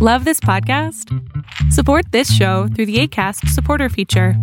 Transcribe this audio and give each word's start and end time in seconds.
Love 0.00 0.24
this 0.24 0.38
podcast? 0.38 1.12
Support 1.72 2.12
this 2.12 2.32
show 2.32 2.68
through 2.68 2.86
the 2.86 3.00
ACAST 3.00 3.48
supporter 3.48 3.88
feature. 3.88 4.34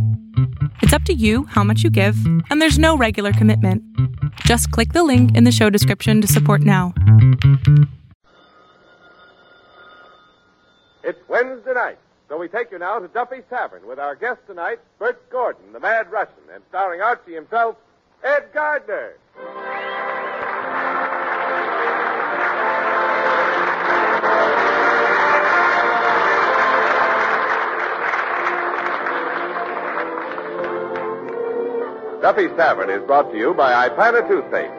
It's 0.82 0.92
up 0.92 1.04
to 1.04 1.14
you 1.14 1.46
how 1.46 1.64
much 1.64 1.82
you 1.82 1.90
give, 1.90 2.18
and 2.50 2.62
there's 2.62 2.78
no 2.78 2.98
regular 2.98 3.32
commitment. 3.32 3.82
Just 4.42 4.70
click 4.72 4.92
the 4.92 5.06
link 5.06 5.34
in 5.34 5.46
the 5.46 5.54
show 5.54 5.70
description 5.70 6.20
to 6.20 6.28
support 6.28 6.60
now. 6.60 6.94
It's 11.06 11.22
Wednesday 11.30 11.74
night, 11.74 12.00
so 12.28 12.38
we 12.38 12.50
take 12.50 12.70
you 12.70 12.80
now 12.80 13.00
to 13.00 13.08
Duffy's 13.08 13.46
Tavern 13.50 13.88
with 13.88 13.98
our 13.98 14.14
guest 14.14 14.42
tonight, 14.48 14.80
Bert 15.00 15.30
Gordon, 15.30 15.72
the 15.72 15.80
Mad 15.80 16.12
Russian, 16.12 16.44
and 16.54 16.66
starring 16.68 17.00
Archie 17.00 17.34
himself, 17.34 17.78
Ed 18.26 18.50
Gardner. 18.54 19.14
Duffy's 32.26 32.58
Tavern 32.58 32.90
is 32.90 33.06
brought 33.06 33.32
to 33.32 33.38
you 33.38 33.54
by 33.54 33.88
Ipana 33.88 34.28
Toothpaste. 34.28 34.74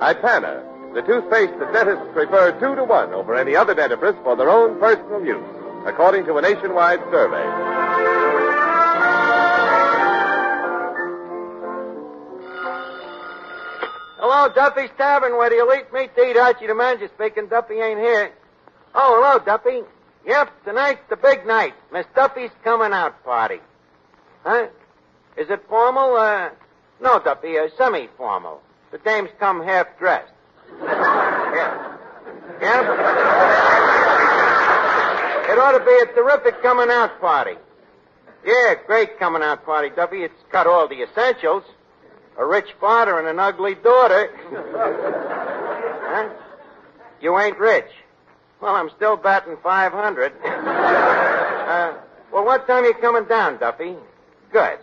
Ipana, 0.00 0.92
the 0.92 1.02
toothpaste 1.02 1.56
that 1.60 1.72
dentists 1.72 2.04
prefer 2.12 2.50
two 2.58 2.74
to 2.74 2.82
one 2.82 3.14
over 3.14 3.36
any 3.36 3.54
other 3.54 3.76
dentifrice 3.76 4.20
for 4.24 4.34
their 4.34 4.50
own 4.50 4.76
personal 4.80 5.24
use, 5.24 5.40
according 5.86 6.24
to 6.24 6.36
a 6.38 6.42
nationwide 6.42 6.98
survey. 7.12 7.44
Hello, 14.18 14.48
Duffy's 14.52 14.90
Tavern, 14.98 15.36
where 15.36 15.48
the 15.48 15.60
elite 15.60 15.92
meet 15.92 16.16
to 16.16 16.22
eat. 16.28 16.36
Archie 16.36 16.66
the 16.66 16.74
manager 16.74 17.08
speaking. 17.14 17.46
Duffy 17.46 17.74
ain't 17.74 18.00
here. 18.00 18.32
Oh, 18.96 19.22
hello, 19.22 19.38
Duffy. 19.44 19.82
Yep, 20.26 20.64
tonight's 20.64 21.08
the 21.08 21.16
big 21.16 21.46
night. 21.46 21.74
Miss 21.92 22.06
Duffy's 22.16 22.50
coming 22.64 22.92
out 22.92 23.22
party. 23.22 23.60
Huh? 24.42 24.66
Is 25.36 25.48
it 25.50 25.62
formal? 25.68 26.16
Uh, 26.16 26.50
no, 27.00 27.18
Duffy, 27.18 27.58
uh, 27.58 27.68
semi-formal. 27.76 28.60
The 28.90 28.98
dames 28.98 29.30
come 29.38 29.62
half 29.62 29.86
dressed. 29.98 30.32
yeah. 30.82 31.96
Yeah? 32.60 32.80
It 35.52 35.58
ought 35.58 35.78
to 35.78 35.84
be 35.84 36.10
a 36.10 36.14
terrific 36.14 36.62
coming 36.62 36.90
out 36.90 37.20
party. 37.20 37.54
Yeah, 38.44 38.74
great 38.86 39.18
coming 39.18 39.42
out 39.42 39.64
party, 39.64 39.90
Duffy. 39.94 40.22
It's 40.22 40.34
got 40.52 40.66
all 40.66 40.86
the 40.88 41.02
essentials. 41.02 41.64
A 42.38 42.44
rich 42.46 42.68
father 42.80 43.18
and 43.18 43.26
an 43.28 43.38
ugly 43.38 43.74
daughter. 43.74 44.30
huh? 46.06 46.28
You 47.20 47.38
ain't 47.38 47.58
rich. 47.58 47.90
Well, 48.60 48.74
I'm 48.74 48.90
still 48.96 49.16
batting 49.16 49.56
500. 49.62 50.32
uh, 50.44 51.94
well, 52.32 52.44
what 52.44 52.66
time 52.66 52.84
are 52.84 52.88
you 52.88 52.94
coming 52.94 53.24
down, 53.24 53.58
Duffy? 53.58 53.96
Good. 54.52 54.78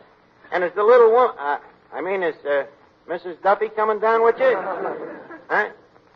And 0.52 0.64
is 0.64 0.72
the 0.76 0.84
little 0.84 1.12
woman, 1.12 1.36
uh, 1.40 1.58
I 1.94 2.02
mean, 2.02 2.24
is 2.24 2.36
uh, 2.46 2.66
Mrs. 3.08 3.42
Duffy 3.42 3.70
coming 3.70 4.00
down 4.00 4.24
with 4.24 4.38
you? 4.40 4.58
Huh? 5.50 5.70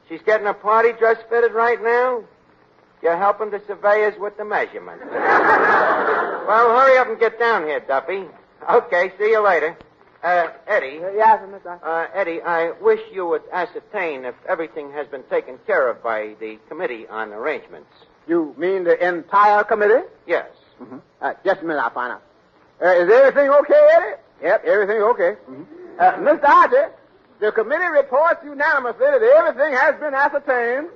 She's 0.10 0.22
getting 0.24 0.46
a 0.46 0.54
party 0.54 0.92
dress 0.92 1.16
fitted 1.30 1.54
right 1.54 1.82
now? 1.82 2.22
You're 3.02 3.16
helping 3.16 3.50
the 3.50 3.62
surveyors 3.66 4.14
with 4.20 4.36
the 4.36 4.44
measurements. 4.44 5.06
well, 5.10 6.78
hurry 6.78 6.98
up 6.98 7.08
and 7.08 7.18
get 7.18 7.40
down 7.40 7.64
here, 7.64 7.80
Duffy. 7.80 8.26
Okay, 8.70 9.14
see 9.18 9.30
you 9.30 9.42
later. 9.42 9.78
Uh, 10.22 10.48
Eddie. 10.68 11.00
yes, 11.16 11.40
Mr. 11.48 11.80
Uh, 11.82 12.08
Eddie, 12.14 12.42
I 12.42 12.72
wish 12.82 13.00
you 13.12 13.26
would 13.26 13.42
ascertain 13.52 14.26
if 14.26 14.36
everything 14.48 14.92
has 14.92 15.08
been 15.08 15.24
taken 15.24 15.58
care 15.66 15.90
of 15.90 16.04
by 16.04 16.36
the 16.40 16.60
Committee 16.68 17.08
on 17.08 17.32
Arrangements. 17.32 17.90
You 18.28 18.54
mean 18.58 18.84
the 18.84 19.04
entire 19.08 19.64
committee? 19.64 20.06
Yes. 20.28 20.50
Mm-hmm. 20.80 20.98
Uh, 21.22 21.34
just 21.44 21.62
a 21.62 21.66
minute, 21.66 21.82
I'll 21.82 21.90
find 21.90 22.14
out. 22.14 22.24
Uh, 22.84 22.90
is 22.90 23.10
everything 23.10 23.50
okay, 23.50 23.88
Eddie? 23.96 24.21
Yep, 24.42 24.66
everything 24.66 25.02
okay. 25.02 25.36
Mm-hmm. 25.50 25.64
Uh, 26.00 26.90
the 27.40 27.52
committee 27.52 27.86
reports 27.86 28.40
unanimously 28.44 29.06
that 29.06 29.22
everything 29.22 29.74
has 29.74 29.96
been 30.00 30.14
ascertained. 30.14 30.90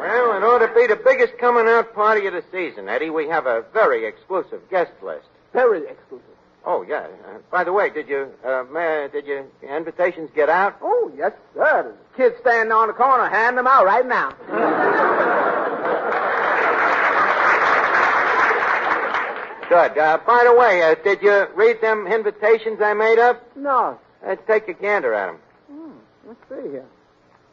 Well, 0.00 0.36
it 0.36 0.44
ought 0.44 0.58
to 0.58 0.72
be 0.74 0.86
the 0.86 1.00
biggest 1.02 1.38
coming 1.38 1.66
out 1.66 1.92
party 1.94 2.26
of 2.26 2.34
the 2.34 2.44
season, 2.52 2.88
Eddie. 2.88 3.10
We 3.10 3.26
have 3.28 3.46
a 3.46 3.64
very 3.72 4.06
exclusive 4.06 4.60
guest 4.70 4.92
list. 5.02 5.26
Very 5.52 5.88
exclusive. 5.88 6.26
Oh, 6.64 6.82
yeah. 6.82 7.06
Uh, 7.26 7.38
by 7.50 7.64
the 7.64 7.72
way, 7.72 7.90
did 7.90 8.08
you, 8.08 8.30
uh, 8.44 8.64
ma- 8.70 9.08
did 9.08 9.26
your 9.26 9.44
invitations 9.62 10.30
get 10.34 10.48
out? 10.48 10.76
Oh, 10.80 11.10
yes, 11.16 11.32
sir. 11.54 11.94
Kids 12.16 12.36
standing 12.40 12.72
on 12.72 12.88
the 12.88 12.94
corner, 12.94 13.28
hand 13.28 13.58
them 13.58 13.66
out 13.66 13.84
right 13.84 14.06
now. 14.06 15.30
Good. 19.74 19.98
Uh, 19.98 20.18
by 20.24 20.44
the 20.44 20.54
way, 20.54 20.82
uh, 20.84 20.94
did 21.02 21.20
you 21.20 21.46
read 21.56 21.80
them 21.80 22.06
invitations 22.06 22.80
I 22.80 22.94
made 22.94 23.18
up? 23.18 23.42
No. 23.56 23.98
Uh, 24.24 24.36
take 24.46 24.68
a 24.68 24.72
gander 24.72 25.12
at 25.12 25.26
them. 25.26 25.38
Hmm, 25.68 25.90
let's 26.28 26.38
see 26.48 26.70
here. 26.70 26.86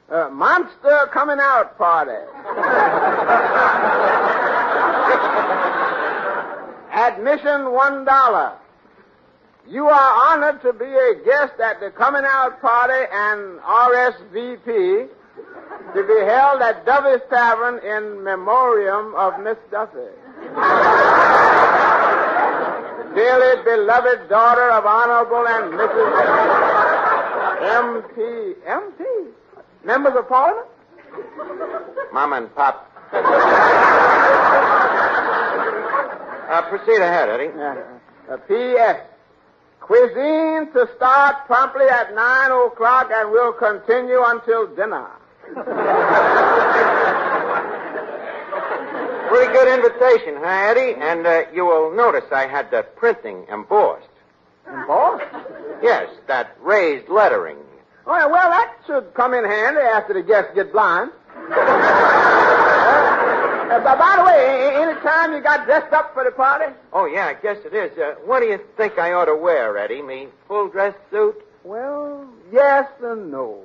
Uh, 0.08 0.30
monster 0.30 1.09
coming 1.12 1.40
out 1.42 1.80
party. 1.80 2.12
Admission 6.94 7.72
one 7.72 8.06
dollar. 8.06 8.53
You 9.68 9.88
are 9.88 10.32
honored 10.32 10.62
to 10.62 10.74
be 10.74 10.86
a 10.86 11.16
guest 11.26 11.59
at 11.59 11.80
the 11.80 11.90
coming 11.90 12.24
out 12.24 12.62
party 12.62 13.03
and 13.12 13.59
RSVP 13.62 15.08
to 15.96 16.03
be 16.03 16.20
held 16.26 16.62
at 16.62 16.86
Duffy's 16.86 17.22
Tavern 17.32 17.80
in 17.80 18.24
memoriam 18.24 19.16
of 19.16 19.40
Miss 19.40 19.58
Duffy. 19.72 20.12
Dearly 23.16 23.64
beloved 23.64 24.30
daughter 24.30 24.70
of 24.72 24.86
Honorable 24.86 25.46
and 25.48 25.74
Mrs. 25.74 26.12
M.P. 27.62 28.56
M.P. 28.66 29.04
Members 29.84 30.14
of 30.16 30.28
Parliament? 30.30 30.68
Mom 32.14 32.34
and 32.34 32.54
Pop. 32.56 32.88
uh, 36.50 36.62
proceed 36.70 37.02
ahead, 37.02 37.30
Eddie. 37.30 37.52
Uh, 38.32 38.38
P.S. 38.48 39.02
Cuisine 39.82 40.72
to 40.72 40.88
start 40.96 41.46
promptly 41.48 41.86
at 41.86 42.14
9 42.16 42.52
o'clock 42.68 43.10
and 43.14 43.32
will 43.32 43.52
continue 43.54 44.24
until 44.26 44.68
dinner. 44.68 45.08
Pretty 49.31 49.53
good 49.53 49.68
invitation, 49.80 50.36
huh, 50.36 50.74
Eddie? 50.75 50.94
And 51.00 51.25
uh, 51.25 51.44
you 51.53 51.66
will 51.66 51.96
notice 51.96 52.25
I 52.34 52.47
had 52.47 52.69
the 52.69 52.84
printing 52.84 53.46
embossed. 53.50 54.09
Embossed? 54.68 55.24
Yes, 55.81 56.09
that 56.28 56.58
raised 56.59 57.08
lettering. 57.08 57.56
Oh, 58.06 58.14
yeah, 58.18 58.25
well, 58.25 58.50
that 58.50 58.75
should 58.86 59.14
come 59.14 59.34
in 59.34 59.46
handy 59.46 59.80
after 59.80 60.14
the 60.14 60.22
guests 60.22 60.52
get 60.53 60.74
blind. 60.74 61.12
uh, 61.34 61.56
by, 63.80 63.96
by 63.96 64.16
the 64.18 64.24
way, 64.25 64.75
any 64.84 65.00
time 65.00 65.31
you 65.31 65.41
got 65.41 65.66
dressed 65.66 65.94
up 65.94 66.14
for 66.14 66.25
the 66.25 66.31
party? 66.31 66.66
Oh, 66.91 67.06
yeah, 67.06 67.28
I 67.28 67.34
guess 67.36 67.56
it 67.64 67.74
is. 67.74 67.97
Uh, 67.97 68.16
what 68.25 68.41
do 68.41 68.47
you 68.47 68.59
think 68.75 69.00
I 69.00 69.14
ought 69.14 69.25
to 69.25 69.36
wear, 69.38 69.78
Eddie? 69.78 70.02
Me 70.02 70.28
full 70.50 70.68
dress 70.68 70.94
suit? 71.09 71.41
Well, 71.64 72.28
yes 72.52 72.86
and 73.02 73.31
no. 73.31 73.62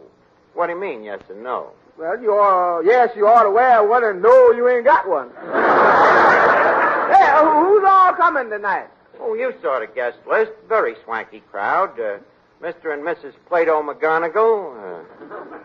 What 0.54 0.68
do 0.68 0.74
you 0.74 0.80
mean, 0.80 1.02
yes 1.02 1.22
and 1.28 1.42
no? 1.42 1.72
Well, 1.98 2.20
you 2.20 2.32
are, 2.32 2.82
yes, 2.84 3.10
you 3.16 3.26
ought 3.26 3.44
to 3.44 3.50
wear 3.50 3.82
one, 3.86 4.04
and 4.04 4.20
no, 4.22 4.52
you 4.52 4.68
ain't 4.68 4.84
got 4.84 5.08
one. 5.08 5.30
hey, 5.40 7.30
who's 7.40 7.84
all 7.86 8.12
coming 8.14 8.50
tonight? 8.50 8.88
Oh, 9.18 9.32
you 9.34 9.54
saw 9.62 9.80
the 9.80 9.86
guest 9.86 10.18
list. 10.28 10.52
Very 10.68 10.94
swanky 11.04 11.40
crowd. 11.50 11.98
Uh, 11.98 12.18
Mr. 12.62 12.92
and 12.92 13.02
Mrs. 13.02 13.32
Plato 13.48 13.82
McGonigal, 13.82 14.76
uh, 14.76 15.02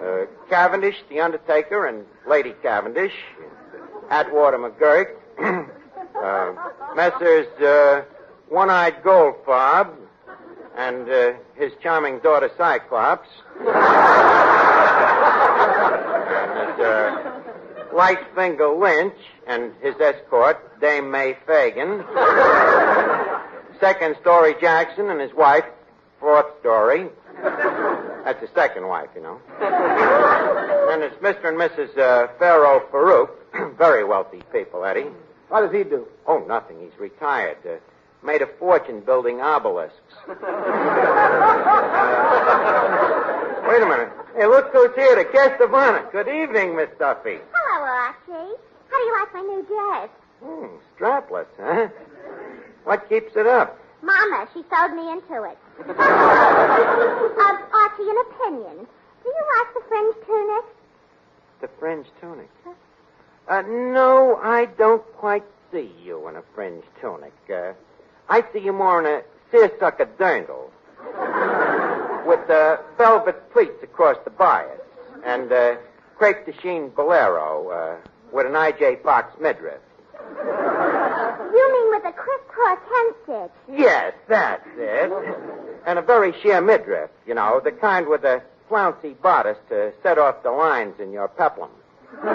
uh, 0.04 0.26
Cavendish, 0.50 0.96
the 1.10 1.20
Undertaker, 1.20 1.86
and 1.86 2.06
Lady 2.28 2.54
Cavendish, 2.62 3.14
Atwater 4.10 4.58
McGurk, 4.58 5.16
uh, 6.22 6.54
Messrs. 6.96 7.48
Uh, 7.62 8.04
One-Eyed 8.52 9.02
Goldfarb, 9.02 9.96
and 10.76 11.10
uh, 11.10 11.34
his 11.56 11.72
charming 11.82 12.20
daughter 12.20 12.52
Cyclops. 12.58 13.30
uh, 16.82 17.42
Lightfinger 17.94 18.80
Lynch 18.80 19.18
and 19.48 19.74
his 19.82 19.96
escort, 20.00 20.80
Dame 20.82 21.12
May 21.12 21.38
Fagan. 21.46 22.04
Second 23.80 24.16
story 24.22 24.56
Jackson 24.62 25.10
and 25.10 25.20
his 25.20 25.34
wife, 25.34 25.66
fourth 26.20 26.46
story. 26.60 27.10
That's 27.44 28.40
his 28.40 28.50
second 28.54 28.88
wife, 28.88 29.10
you 29.16 29.22
know. 29.22 29.40
And 29.60 31.02
it's 31.04 31.16
Mr. 31.16 31.48
and 31.50 31.58
Mrs. 31.58 31.98
Uh, 31.98 32.28
Pharaoh 32.38 32.82
Farouk. 32.92 33.30
Very 33.78 34.04
wealthy 34.04 34.42
people, 34.52 34.86
Eddie. 34.86 35.08
What 35.50 35.62
does 35.62 35.72
he 35.72 35.84
do? 35.84 36.08
Oh, 36.28 36.40
nothing. 36.48 36.80
He's 36.80 36.98
retired. 37.00 37.58
Uh, 37.66 37.78
made 38.24 38.42
a 38.42 38.48
fortune 38.60 39.02
building 39.02 39.42
obelisks. 39.42 39.98
Uh, 40.30 40.34
wait 43.68 43.82
a 43.82 43.86
minute. 43.86 44.10
Hey, 44.36 44.46
look 44.46 44.72
who's 44.72 44.96
here, 44.96 45.16
the 45.16 45.26
guest 45.32 45.62
of 45.62 45.74
honor. 45.74 46.08
Good 46.12 46.30
evening, 46.30 46.76
Miss 46.76 46.90
Duffy. 46.98 47.40
Hello, 47.54 47.84
Archie. 47.84 48.56
How 48.90 48.98
do 48.98 49.04
you 49.04 49.20
like 49.20 49.34
my 49.34 49.42
new 49.42 49.66
dress? 49.68 50.10
Hmm, 50.42 50.68
strapless, 50.96 51.48
huh? 51.60 51.88
What 52.86 53.10
keeps 53.10 53.36
it 53.36 53.46
up? 53.46 53.78
Mama, 54.02 54.48
she 54.54 54.64
sewed 54.64 54.96
me 54.96 55.12
into 55.12 55.44
it. 55.44 55.58
um, 55.90 57.58
Archie, 57.74 58.10
an 58.10 58.18
opinion. 58.30 58.88
Do 59.24 59.30
you 59.30 59.44
like 59.58 59.74
the 59.74 59.82
fringe 59.90 60.16
tunic? 60.26 60.66
The 61.60 61.70
fringe 61.78 62.08
tunic. 62.22 62.50
Uh, 63.50 63.62
no, 63.68 64.40
I 64.42 64.66
don't 64.78 65.04
quite 65.18 65.44
see 65.74 65.92
you 66.04 66.28
in 66.30 66.38
a 66.38 66.44
fringe 66.56 66.86
tunic. 67.02 67.34
Uh, 67.54 67.74
I 68.30 68.44
see 68.54 68.60
you 68.60 68.72
more 68.72 69.02
in 69.02 69.08
a 69.08 69.24
seersucker 69.52 70.06
dirndl. 70.18 70.70
With 72.32 72.50
uh, 72.50 72.78
velvet 72.98 73.52
pleats 73.52 73.84
across 73.84 74.16
the 74.24 74.30
bias. 74.30 74.80
And 75.26 75.52
uh, 75.52 75.76
crepe 76.18 76.46
de 76.46 76.54
chine 76.54 76.90
bolero 76.96 77.70
uh, 77.70 77.98
with 78.32 78.46
an 78.48 78.56
I.J. 78.56 79.00
Fox 79.04 79.34
midriff. 79.40 79.82
You 80.18 81.74
mean 81.74 81.90
with 81.90 82.06
a 82.06 82.14
crisscross 82.14 82.80
hemstitch? 82.94 83.52
Yes, 83.70 84.14
that's 84.30 84.66
it. 84.78 85.12
And 85.86 86.00
a 86.00 86.02
very 86.02 86.34
sheer 86.42 86.62
midriff, 86.62 87.10
you 87.28 87.34
know, 87.36 87.60
the 87.62 87.72
kind 87.72 88.08
with 88.08 88.24
a 88.24 88.42
flouncy 88.70 89.14
bodice 89.22 89.58
to 89.70 89.92
set 90.02 90.18
off 90.18 90.42
the 90.44 90.52
lines 90.52 90.96
in 91.00 91.12
your 91.12 91.28
peplum. 91.28 91.70
of 92.14 92.28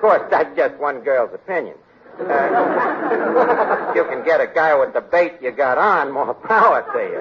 course, 0.00 0.22
that's 0.30 0.56
just 0.56 0.74
one 0.76 1.00
girl's 1.00 1.34
opinion. 1.34 1.76
Uh, 2.20 3.92
you 3.96 4.04
can 4.04 4.24
get 4.24 4.40
a 4.40 4.46
guy 4.46 4.74
with 4.78 4.92
the 4.92 5.00
bait 5.00 5.34
you 5.42 5.50
got 5.50 5.78
on, 5.78 6.12
more 6.12 6.34
power 6.34 6.82
to 6.92 6.98
you. 6.98 7.20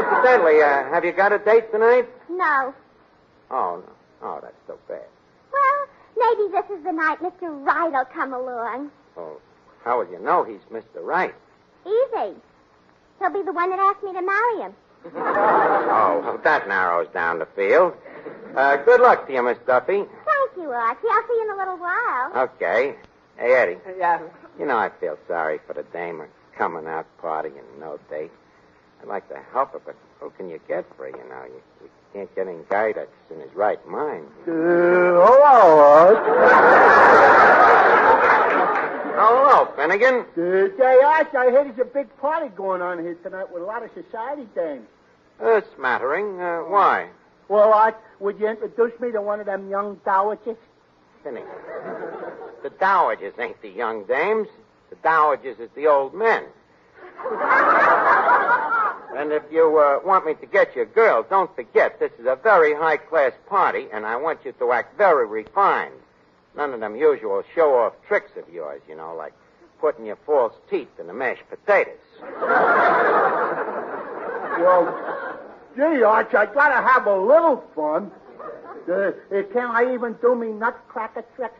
Incidentally, 0.00 0.60
uh, 0.62 0.92
have 0.92 1.04
you 1.04 1.12
got 1.12 1.32
a 1.32 1.38
date 1.38 1.70
tonight? 1.72 2.08
No. 2.28 2.74
Oh, 3.50 3.82
no. 3.84 3.92
Oh, 4.22 4.38
that's 4.42 4.54
so 4.66 4.78
bad. 4.88 5.02
Well, 5.52 5.86
maybe 6.16 6.50
this 6.52 6.78
is 6.78 6.84
the 6.84 6.92
night 6.92 7.18
Mr. 7.20 7.48
Right 7.64 7.90
will 7.90 8.04
come 8.06 8.32
along. 8.32 8.90
Oh, 9.16 9.38
how 9.84 9.98
will 9.98 10.10
you 10.10 10.18
know 10.20 10.44
he's 10.44 10.60
Mr. 10.70 11.02
Right? 11.02 11.34
Easy. 11.86 12.34
He'll 13.18 13.30
be 13.32 13.42
the 13.42 13.52
one 13.52 13.70
that 13.70 13.78
asked 13.78 14.02
me 14.02 14.12
to 14.12 14.22
marry 14.22 14.60
him. 14.62 14.74
Oh, 15.92 16.20
well, 16.24 16.38
that 16.44 16.68
narrows 16.68 17.08
down 17.14 17.38
the 17.38 17.46
field. 17.56 17.94
Uh, 18.54 18.76
good 18.78 19.00
luck 19.00 19.26
to 19.26 19.32
you, 19.32 19.42
Miss 19.42 19.58
Duffy. 19.66 20.02
Thank 20.04 20.56
you, 20.56 20.70
Archie. 20.70 21.06
I'll 21.10 21.22
see 21.26 21.34
you 21.34 21.42
in 21.44 21.50
a 21.50 21.56
little 21.56 21.76
while. 21.78 22.32
Okay. 22.48 22.96
Hey, 23.40 23.54
Eddie. 23.54 23.78
Yeah. 23.98 24.20
You 24.58 24.66
know, 24.66 24.76
I 24.76 24.90
feel 25.00 25.16
sorry 25.26 25.60
for 25.66 25.72
the 25.72 25.82
dame, 25.94 26.20
a 26.20 26.26
coming 26.58 26.86
out 26.86 27.06
party 27.18 27.48
and 27.48 27.80
no 27.80 27.98
date. 28.10 28.30
I'd 29.00 29.08
like 29.08 29.26
to 29.30 29.38
help 29.50 29.72
her, 29.72 29.80
but 29.82 29.96
who 30.18 30.28
can 30.36 30.50
you 30.50 30.60
get 30.68 30.84
for 30.94 31.04
her, 31.04 31.08
you 31.08 31.24
know? 31.30 31.44
You, 31.46 31.62
you 31.82 31.88
can't 32.12 32.34
get 32.36 32.48
any 32.48 32.58
guy 32.68 32.92
that's 32.92 33.08
in 33.30 33.40
his 33.40 33.48
right 33.54 33.84
mind. 33.88 34.26
Uh, 34.42 34.50
hello, 34.50 36.20
Oh, 39.22 39.42
hello, 39.42 39.72
Finnegan. 39.74 40.26
Uh, 40.36 40.68
say, 40.78 41.00
Arch, 41.02 41.34
I 41.34 41.50
hear 41.50 41.64
there's 41.64 41.78
a 41.78 41.84
big 41.86 42.14
party 42.18 42.48
going 42.54 42.82
on 42.82 42.98
here 43.02 43.14
tonight 43.22 43.50
with 43.50 43.62
a 43.62 43.66
lot 43.66 43.82
of 43.82 43.90
society 43.94 44.46
dames. 44.54 44.86
Uh, 45.42 45.62
smattering. 45.76 46.38
Uh, 46.40 46.58
why? 46.60 47.08
Well, 47.48 47.72
Arch, 47.72 47.96
would 48.18 48.38
you 48.38 48.48
introduce 48.48 48.98
me 49.00 49.12
to 49.12 49.22
one 49.22 49.40
of 49.40 49.46
them 49.46 49.70
young 49.70 49.96
dowagers? 50.06 50.58
Finnegan. 51.24 51.48
The 52.62 52.70
dowagers 52.70 53.38
ain't 53.38 53.60
the 53.62 53.70
young 53.70 54.04
dames. 54.04 54.48
The 54.90 54.96
dowagers 54.96 55.58
is 55.60 55.70
the 55.74 55.86
old 55.86 56.12
men. 56.14 56.44
and 59.16 59.32
if 59.32 59.42
you 59.50 59.78
uh, 59.78 60.00
want 60.04 60.26
me 60.26 60.34
to 60.34 60.46
get 60.46 60.76
you 60.76 60.82
a 60.82 60.86
girl, 60.86 61.22
don't 61.28 61.54
forget 61.54 61.98
this 61.98 62.12
is 62.18 62.26
a 62.26 62.36
very 62.36 62.74
high 62.74 62.96
class 62.96 63.32
party, 63.48 63.86
and 63.92 64.04
I 64.04 64.16
want 64.16 64.40
you 64.44 64.52
to 64.52 64.72
act 64.72 64.98
very 64.98 65.26
refined. 65.26 65.94
None 66.56 66.74
of 66.74 66.80
them 66.80 66.96
usual 66.96 67.42
show 67.54 67.76
off 67.76 67.94
tricks 68.08 68.32
of 68.36 68.52
yours, 68.52 68.82
you 68.88 68.96
know, 68.96 69.14
like 69.14 69.32
putting 69.80 70.04
your 70.04 70.16
false 70.26 70.52
teeth 70.68 70.88
in 70.98 71.06
the 71.06 71.14
mashed 71.14 71.48
potatoes. 71.48 71.98
Well, 74.60 75.38
gee, 75.76 76.02
Arch, 76.02 76.34
I 76.34 76.46
gotta 76.46 76.86
have 76.86 77.06
a 77.06 77.16
little 77.16 77.64
fun. 77.74 78.10
Uh, 78.90 79.12
can 79.52 79.70
I 79.70 79.94
even 79.94 80.14
do 80.20 80.34
me 80.34 80.48
nutcracker 80.48 81.24
tricks? 81.36 81.54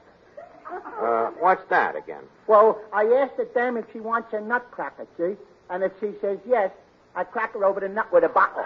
Uh, 0.71 1.31
what's 1.41 1.67
that 1.71 1.97
again? 1.97 2.23
Well, 2.47 2.81
I 2.93 3.05
asked 3.05 3.37
the 3.37 3.47
dame 3.55 3.77
if 3.77 3.87
she 3.93 4.01
wants 4.01 4.33
a 4.33 4.41
nutcracker, 4.41 5.07
see? 5.17 5.37
And 5.69 5.83
if 5.83 5.93
she 6.01 6.13
says 6.21 6.39
yes, 6.47 6.71
I 7.15 7.25
crack 7.25 7.55
her 7.55 7.65
over 7.65 7.81
the 7.81 7.89
nut 7.89 8.13
with 8.13 8.25
a 8.25 8.29
bottle. 8.29 8.65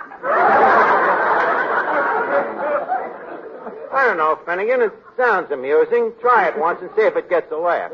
I 3.92 4.06
don't 4.06 4.16
know, 4.18 4.38
Finnegan. 4.44 4.82
It 4.82 4.92
sounds 5.16 5.50
amusing. 5.50 6.12
Try 6.20 6.48
it 6.48 6.58
once 6.58 6.80
and 6.82 6.90
see 6.96 7.02
if 7.02 7.16
it 7.16 7.30
gets 7.30 7.50
a 7.52 7.56
laugh. 7.56 7.92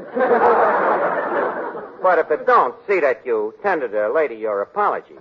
but 2.02 2.18
if 2.18 2.30
it 2.30 2.46
don't, 2.46 2.74
see 2.88 3.00
that 3.00 3.20
you 3.24 3.54
tender 3.62 3.86
the 3.86 4.08
lady 4.08 4.36
your 4.36 4.62
apologies. 4.62 5.18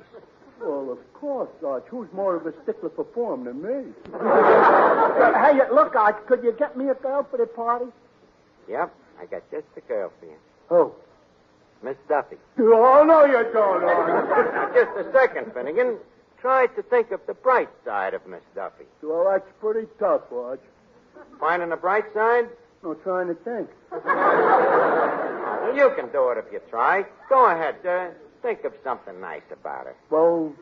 Well, 0.61 0.91
of 0.91 1.13
course, 1.13 1.49
Arch. 1.65 1.85
Who's 1.89 2.11
more 2.13 2.35
of 2.35 2.45
a 2.45 2.53
stickler 2.63 2.89
for 2.89 3.05
form 3.13 3.43
than 3.45 3.61
me? 3.61 3.93
hey, 4.11 5.59
look, 5.73 5.95
Arch, 5.95 6.17
could 6.27 6.43
you 6.43 6.53
get 6.53 6.77
me 6.77 6.89
a 6.89 6.95
girl 6.95 7.27
for 7.29 7.37
the 7.37 7.45
party? 7.45 7.85
Yep, 8.69 8.93
I 9.19 9.25
got 9.25 9.49
just 9.51 9.65
the 9.75 9.81
girl 9.81 10.11
for 10.19 10.25
you. 10.25 10.37
Oh. 10.69 10.93
Miss 11.81 11.95
Duffy. 12.09 12.35
Oh, 12.59 13.03
no, 13.07 13.25
you 13.25 13.51
don't. 13.53 13.81
Now, 13.81 14.69
just 14.73 15.07
a 15.07 15.11
second, 15.13 15.53
Finnegan. 15.53 15.97
Try 16.41 16.67
to 16.67 16.83
think 16.83 17.11
of 17.11 17.21
the 17.25 17.33
bright 17.33 17.69
side 17.85 18.13
of 18.13 18.25
Miss 18.27 18.41
Duffy. 18.53 18.85
well, 19.01 19.25
that's 19.31 19.49
pretty 19.59 19.87
tough, 19.97 20.21
Arch. 20.31 20.61
Finding 21.39 21.69
the 21.69 21.77
bright 21.77 22.05
side? 22.13 22.49
No 22.83 22.93
trying 22.95 23.27
to 23.27 23.35
think. 23.35 23.69
You 25.75 25.91
can 25.95 26.11
do 26.11 26.29
it 26.31 26.37
if 26.37 26.51
you 26.51 26.61
try. 26.69 27.05
Go 27.29 27.45
ahead. 27.51 27.75
Uh, 27.85 28.09
think 28.41 28.63
of 28.63 28.73
something 28.83 29.19
nice 29.19 29.41
about 29.51 29.85
her. 29.85 29.95
Well, 30.09 30.53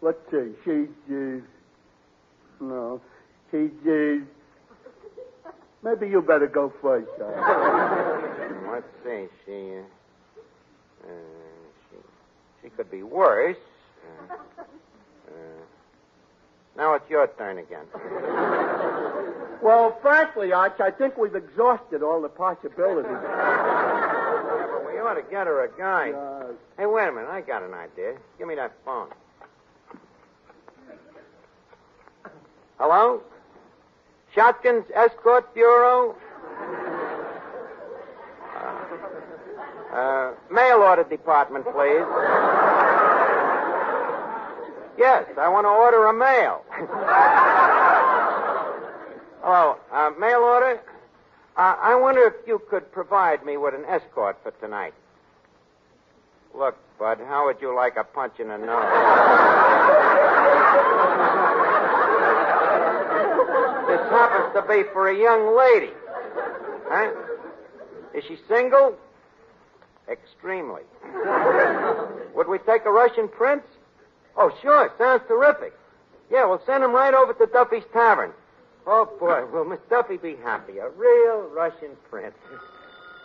let's 0.00 0.18
see. 0.30 0.52
She's, 0.64 0.88
uh, 1.10 1.40
no, 2.60 3.00
she's, 3.50 3.70
uh, 3.86 4.24
maybe 5.84 6.08
you 6.08 6.22
better 6.22 6.46
go 6.46 6.72
first, 6.82 7.08
Arch. 7.20 8.24
Let's 8.70 8.86
see. 9.04 9.26
She, 9.46 9.76
uh, 9.76 9.82
uh, 11.06 11.10
she, 11.90 11.96
she 12.62 12.68
could 12.70 12.90
be 12.90 13.02
worse. 13.02 13.56
Uh, 14.30 14.34
uh, 15.28 15.32
now 16.76 16.94
it's 16.94 17.08
your 17.08 17.26
turn 17.38 17.58
again. 17.58 17.86
Well, 19.62 19.98
frankly, 20.02 20.52
Arch, 20.52 20.78
I 20.78 20.90
think 20.90 21.16
we've 21.16 21.34
exhausted 21.34 22.02
all 22.02 22.20
the 22.20 22.28
possibilities. 22.28 23.10
Well, 23.24 24.84
we 24.86 24.98
ought 25.00 25.14
to 25.14 25.22
get 25.22 25.46
her 25.46 25.64
a 25.64 25.68
guy. 25.78 26.12
Hey, 26.76 26.84
wait 26.84 27.08
a 27.08 27.12
minute. 27.12 27.30
I 27.30 27.40
got 27.40 27.62
an 27.62 27.72
idea. 27.72 28.16
Give 28.36 28.46
me 28.46 28.54
that 28.56 28.72
phone. 28.84 29.08
Hello? 32.78 33.22
Shotgun's 34.34 34.84
Escort 34.94 35.54
Bureau? 35.54 36.16
Uh, 38.56 39.96
uh, 39.96 40.32
mail 40.50 40.78
order 40.78 41.04
department, 41.04 41.64
please. 41.64 42.04
Yes, 44.98 45.26
I 45.38 45.48
want 45.48 45.64
to 45.64 45.70
order 45.70 46.06
a 46.06 46.12
mail. 46.12 46.64
Hello, 49.42 49.76
uh, 49.92 50.10
mail 50.18 50.38
order? 50.40 50.80
Uh, 51.56 51.76
I 51.80 51.94
wonder 51.94 52.26
if 52.26 52.34
you 52.46 52.60
could 52.68 52.90
provide 52.90 53.44
me 53.44 53.56
with 53.56 53.74
an 53.74 53.84
escort 53.86 54.36
for 54.42 54.50
tonight. 54.60 54.94
Look, 56.56 56.76
Bud, 56.98 57.18
how 57.26 57.46
would 57.46 57.60
you 57.60 57.74
like 57.74 57.96
a 57.96 58.04
punch 58.04 58.40
in 58.40 58.48
the 58.48 58.56
nose? 58.58 58.84
This 64.04 64.10
happens 64.10 64.54
to 64.54 64.62
be 64.62 64.82
for 64.92 65.08
a 65.08 65.16
young 65.16 65.56
lady. 65.56 65.92
Huh? 66.88 67.12
Is 68.14 68.24
she 68.28 68.36
single? 68.48 68.96
Extremely. 70.10 70.82
Would 72.34 72.48
we 72.48 72.58
take 72.58 72.84
a 72.84 72.90
Russian 72.90 73.28
prince? 73.28 73.62
Oh, 74.36 74.52
sure. 74.60 74.92
Sounds 74.98 75.22
terrific. 75.26 75.72
Yeah, 76.30 76.46
we'll 76.46 76.62
send 76.66 76.84
him 76.84 76.92
right 76.92 77.14
over 77.14 77.32
to 77.32 77.46
Duffy's 77.46 77.84
Tavern. 77.92 78.32
Oh, 78.86 79.08
boy, 79.18 79.46
will 79.46 79.64
Miss 79.64 79.80
Duffy 79.88 80.18
be 80.18 80.36
happy. 80.42 80.78
A 80.78 80.90
real 80.90 81.48
Russian 81.54 81.96
prince. 82.10 82.34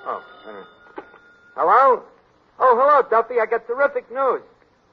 Oh, 0.06 0.24
uh, 0.48 1.02
hello? 1.56 2.04
Oh, 2.60 2.78
hello, 2.80 3.08
Duffy. 3.10 3.40
I 3.42 3.46
got 3.46 3.68
terrific 3.68 4.10
news. 4.12 4.42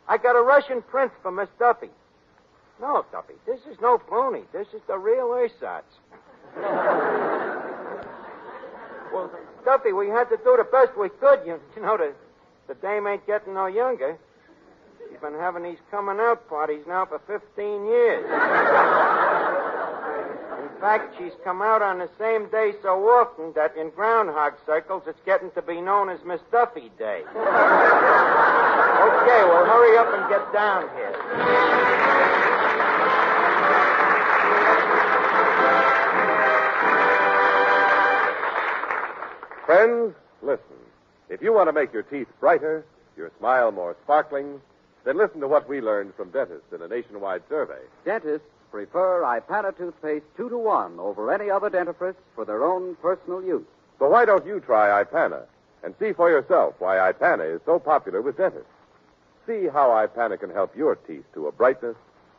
I 0.09 0.19
got 0.19 0.37
a 0.37 0.43
Russian 0.43 0.83
prince 0.83 1.13
for 1.23 1.31
Miss 1.31 1.49
Duffy. 1.59 1.91
No, 2.81 3.05
Duffy, 3.11 3.35
this 3.47 3.61
is 3.71 3.79
no 3.81 3.99
phony. 4.09 4.43
This 4.53 4.69
is 4.75 4.83
the 4.87 4.99
real 4.99 5.33
ersatz. 5.33 5.85
well, 9.13 9.31
Duffy, 9.65 9.93
we 9.93 10.09
had 10.09 10.29
to 10.29 10.37
do 10.37 10.57
the 10.59 10.65
best 10.71 10.97
we 10.99 11.09
could. 11.09 11.41
You, 11.47 11.59
you 11.75 11.83
know, 11.87 11.97
the, 11.97 12.13
the 12.69 12.75
dame 12.75 13.07
ain't 13.07 13.27
getting 13.27 13.55
no 13.55 13.67
younger. 13.67 14.19
She's 15.09 15.21
been 15.21 15.35
having 15.35 15.63
these 15.63 15.79
coming 15.91 16.19
out 16.21 16.47
parties 16.49 16.85
now 16.87 17.07
for 17.07 17.19
15 17.27 17.87
years. 17.87 18.25
In 20.77 20.81
fact, 20.81 21.15
she's 21.17 21.33
come 21.43 21.63
out 21.63 21.81
on 21.81 21.99
the 21.99 22.11
same 22.19 22.51
day 22.51 22.73
so 22.83 23.01
often 23.09 23.53
that 23.55 23.75
in 23.77 23.89
groundhog 23.91 24.55
circles 24.67 25.05
it's 25.07 25.21
getting 25.25 25.51
to 25.53 25.63
be 25.63 25.81
known 25.81 26.11
as 26.11 26.23
Miss 26.27 26.41
Duffy 26.53 26.91
Day. 26.99 27.23
okay, 27.31 27.37
well, 29.49 29.65
hurry 29.65 29.97
up 29.97 30.13
and 30.13 30.29
get 30.29 30.53
down 30.53 30.89
here. 30.95 32.16
Friends, 39.77 40.15
listen. 40.41 40.79
If 41.29 41.43
you 41.43 41.53
want 41.53 41.69
to 41.69 41.73
make 41.75 41.93
your 41.93 42.03
teeth 42.03 42.29
brighter, 42.41 42.83
your 43.15 43.31
smile 43.39 43.73
more 43.73 43.95
sparkling, 44.05 44.59
then 45.05 45.19
listen 45.19 45.41
to 45.41 45.49
what 45.49 45.69
we 45.69 45.83
learned 45.83 46.15
from 46.15 46.31
dentists 46.31 46.73
in 46.75 46.81
a 46.81 46.89
nationwide 46.89 47.43
survey. 47.47 47.81
Dentists 48.03 48.49
prefer 48.71 49.21
Ipana 49.21 49.77
toothpaste 49.77 50.25
two 50.35 50.49
to 50.49 50.57
one 50.57 50.99
over 50.99 51.31
any 51.31 51.51
other 51.51 51.69
dentifrice 51.69 52.15
for 52.35 52.47
their 52.47 52.65
own 52.65 52.97
personal 53.03 53.43
use. 53.45 53.67
So 53.99 54.09
why 54.09 54.25
don't 54.25 54.47
you 54.47 54.61
try 54.61 55.05
Ipana 55.05 55.43
and 55.85 55.95
see 55.99 56.15
for 56.15 56.31
yourself 56.31 56.77
why 56.79 57.13
Ipana 57.13 57.57
is 57.57 57.61
so 57.67 57.79
popular 57.79 58.23
with 58.23 58.39
dentists? 58.39 58.71
See 59.47 59.67
how 59.67 59.91
Ipana 59.91 60.41
can 60.41 60.49
help 60.49 60.75
your 60.75 60.95
teeth 60.95 61.27
to 61.35 61.49
a 61.49 61.53
brightness, 61.53 61.97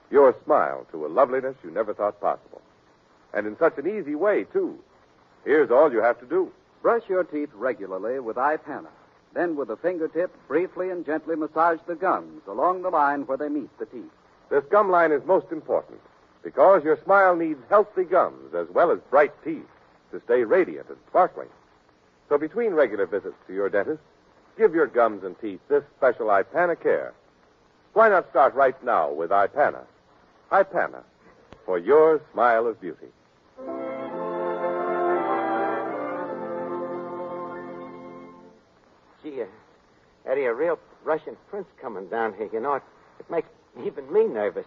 your 0.09 0.35
smile 0.43 0.87
to 0.91 1.05
a 1.05 1.07
loveliness 1.07 1.55
you 1.63 1.69
never 1.69 1.93
thought 1.93 2.19
possible. 2.19 2.63
And 3.31 3.45
in 3.45 3.59
such 3.59 3.77
an 3.77 3.85
easy 3.85 4.15
way, 4.15 4.45
too. 4.45 4.79
Here's 5.45 5.69
all 5.69 5.91
you 5.91 6.01
have 6.01 6.19
to 6.21 6.25
do. 6.25 6.51
Brush 6.87 7.09
your 7.09 7.25
teeth 7.25 7.49
regularly 7.53 8.17
with 8.21 8.37
Ipana. 8.37 8.87
Then, 9.33 9.57
with 9.57 9.69
a 9.69 9.75
fingertip, 9.75 10.31
briefly 10.47 10.89
and 10.89 11.05
gently 11.05 11.35
massage 11.35 11.79
the 11.85 11.95
gums 11.95 12.43
along 12.47 12.81
the 12.81 12.89
line 12.89 13.27
where 13.27 13.37
they 13.37 13.49
meet 13.49 13.77
the 13.77 13.87
teeth. 13.87 14.09
This 14.49 14.63
gum 14.71 14.89
line 14.89 15.11
is 15.11 15.21
most 15.25 15.47
important 15.51 15.99
because 16.45 16.85
your 16.85 16.97
smile 17.03 17.35
needs 17.35 17.59
healthy 17.67 18.05
gums 18.05 18.53
as 18.55 18.69
well 18.69 18.89
as 18.89 18.99
bright 19.09 19.33
teeth 19.43 19.67
to 20.13 20.21
stay 20.23 20.45
radiant 20.45 20.87
and 20.87 20.97
sparkling. 21.09 21.49
So 22.29 22.37
between 22.37 22.71
regular 22.71 23.05
visits 23.05 23.35
to 23.47 23.53
your 23.53 23.67
dentist, 23.67 23.99
give 24.57 24.73
your 24.73 24.87
gums 24.87 25.25
and 25.25 25.37
teeth 25.41 25.59
this 25.67 25.83
special 25.97 26.27
Ipana 26.27 26.81
care. 26.81 27.13
Why 27.91 28.07
not 28.07 28.29
start 28.29 28.55
right 28.55 28.81
now 28.81 29.11
with 29.11 29.31
Ipana? 29.31 29.83
Ipana, 30.53 31.03
for 31.65 31.79
your 31.79 32.21
smile 32.31 32.65
of 32.65 32.79
beauty. 32.79 33.07
Gee, 39.27 39.41
uh, 39.41 39.45
Eddie, 40.29 40.45
a 40.45 40.53
real 40.53 40.79
Russian 41.03 41.35
prince 41.49 41.67
coming 41.81 42.07
down 42.07 42.33
here. 42.37 42.49
You 42.51 42.59
know, 42.61 42.75
it, 42.75 42.83
it 43.19 43.29
makes 43.29 43.49
even 43.85 44.11
me 44.11 44.25
nervous. 44.25 44.65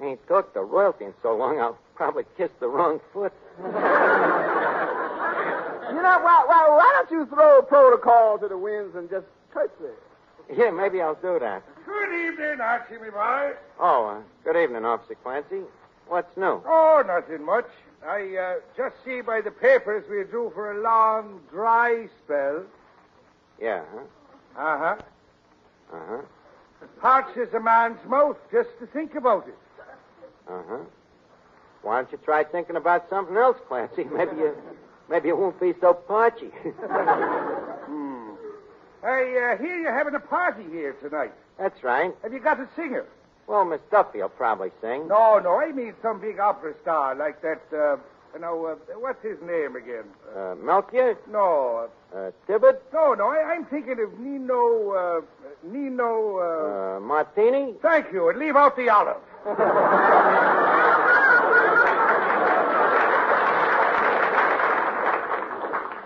I 0.00 0.06
ain't 0.06 0.28
talked 0.28 0.54
to 0.54 0.62
royalty 0.62 1.06
in 1.06 1.14
so 1.22 1.36
long, 1.36 1.58
I'll 1.58 1.78
probably 1.94 2.24
kiss 2.36 2.50
the 2.60 2.68
wrong 2.68 3.00
foot. 3.12 3.32
You 5.90 5.96
know, 5.96 6.20
well, 6.22 6.46
well, 6.48 6.76
why 6.76 6.92
don't 6.94 7.10
you 7.10 7.26
throw 7.26 7.62
protocol 7.62 8.38
to 8.38 8.46
the 8.46 8.56
winds 8.56 8.94
and 8.94 9.10
just 9.10 9.26
curtsy? 9.52 9.92
Yeah, 10.56 10.70
maybe 10.70 11.02
I'll 11.02 11.16
do 11.16 11.40
that. 11.40 11.64
Good 11.84 12.28
evening, 12.28 12.60
Archie, 12.60 12.94
me 12.94 13.10
boy. 13.10 13.54
Oh, 13.80 14.06
uh, 14.06 14.22
good 14.44 14.56
evening, 14.56 14.84
Officer 14.84 15.16
Clancy. 15.16 15.62
What's 16.06 16.36
new? 16.36 16.62
Oh, 16.64 17.02
nothing 17.04 17.44
much. 17.44 17.66
I 18.06 18.36
uh, 18.36 18.54
just 18.76 18.94
see 19.04 19.20
by 19.20 19.40
the 19.40 19.50
papers 19.50 20.04
we're 20.08 20.24
due 20.24 20.52
for 20.54 20.78
a 20.78 20.80
long, 20.80 21.40
dry 21.50 22.06
spell. 22.24 22.62
Yeah, 23.60 23.82
huh? 23.92 24.00
Uh-huh. 24.56 24.96
Uh-huh. 25.92 26.22
Parches 27.00 27.52
a 27.54 27.60
man's 27.60 27.98
mouth 28.08 28.38
just 28.50 28.70
to 28.80 28.86
think 28.86 29.14
about 29.14 29.46
it. 29.46 29.54
Uh-huh. 30.48 30.78
Why 31.82 32.02
don't 32.02 32.12
you 32.12 32.18
try 32.24 32.44
thinking 32.44 32.76
about 32.76 33.08
something 33.10 33.36
else, 33.36 33.56
Clancy? 33.68 34.04
Maybe 34.12 34.36
you, 34.36 34.56
maybe 35.08 35.28
you 35.28 35.36
won't 35.36 35.60
be 35.60 35.74
so 35.80 35.94
parchy. 35.94 36.50
Hmm. 37.90 38.30
I 39.02 39.54
uh, 39.54 39.58
hear 39.58 39.80
you're 39.80 39.92
having 39.96 40.14
a 40.14 40.20
party 40.20 40.62
here 40.70 40.92
tonight. 41.02 41.32
That's 41.58 41.82
right. 41.82 42.14
Have 42.22 42.32
you 42.32 42.38
got 42.38 42.60
a 42.60 42.68
singer? 42.76 43.04
Well, 43.48 43.64
Miss 43.64 43.80
Duffy 43.90 44.20
will 44.20 44.28
probably 44.28 44.70
sing. 44.80 45.08
No, 45.08 45.40
no, 45.40 45.58
I 45.58 45.72
mean 45.72 45.94
some 46.02 46.20
big 46.20 46.38
opera 46.38 46.74
star 46.82 47.16
like 47.16 47.42
that, 47.42 47.62
uh, 47.76 47.96
know, 48.38 48.66
uh, 48.66 48.74
what's 48.98 49.22
his 49.24 49.38
name 49.42 49.76
again? 49.76 50.04
Uh, 50.36 50.54
Melchior? 50.62 51.16
No, 51.30 51.88
Uh, 52.14 52.30
Tibbett? 52.48 52.80
no, 52.92 53.14
no, 53.14 53.28
I, 53.28 53.54
I'm 53.54 53.64
thinking 53.66 54.00
of 54.00 54.18
Nino, 54.18 54.90
uh, 54.90 55.20
Nino, 55.62 56.38
uh... 56.38 56.96
Uh, 56.96 57.00
Martini? 57.00 57.74
Thank 57.82 58.12
you, 58.12 58.28
and 58.30 58.38
leave 58.38 58.56
out 58.56 58.76
the 58.76 58.88
olive. 58.88 59.16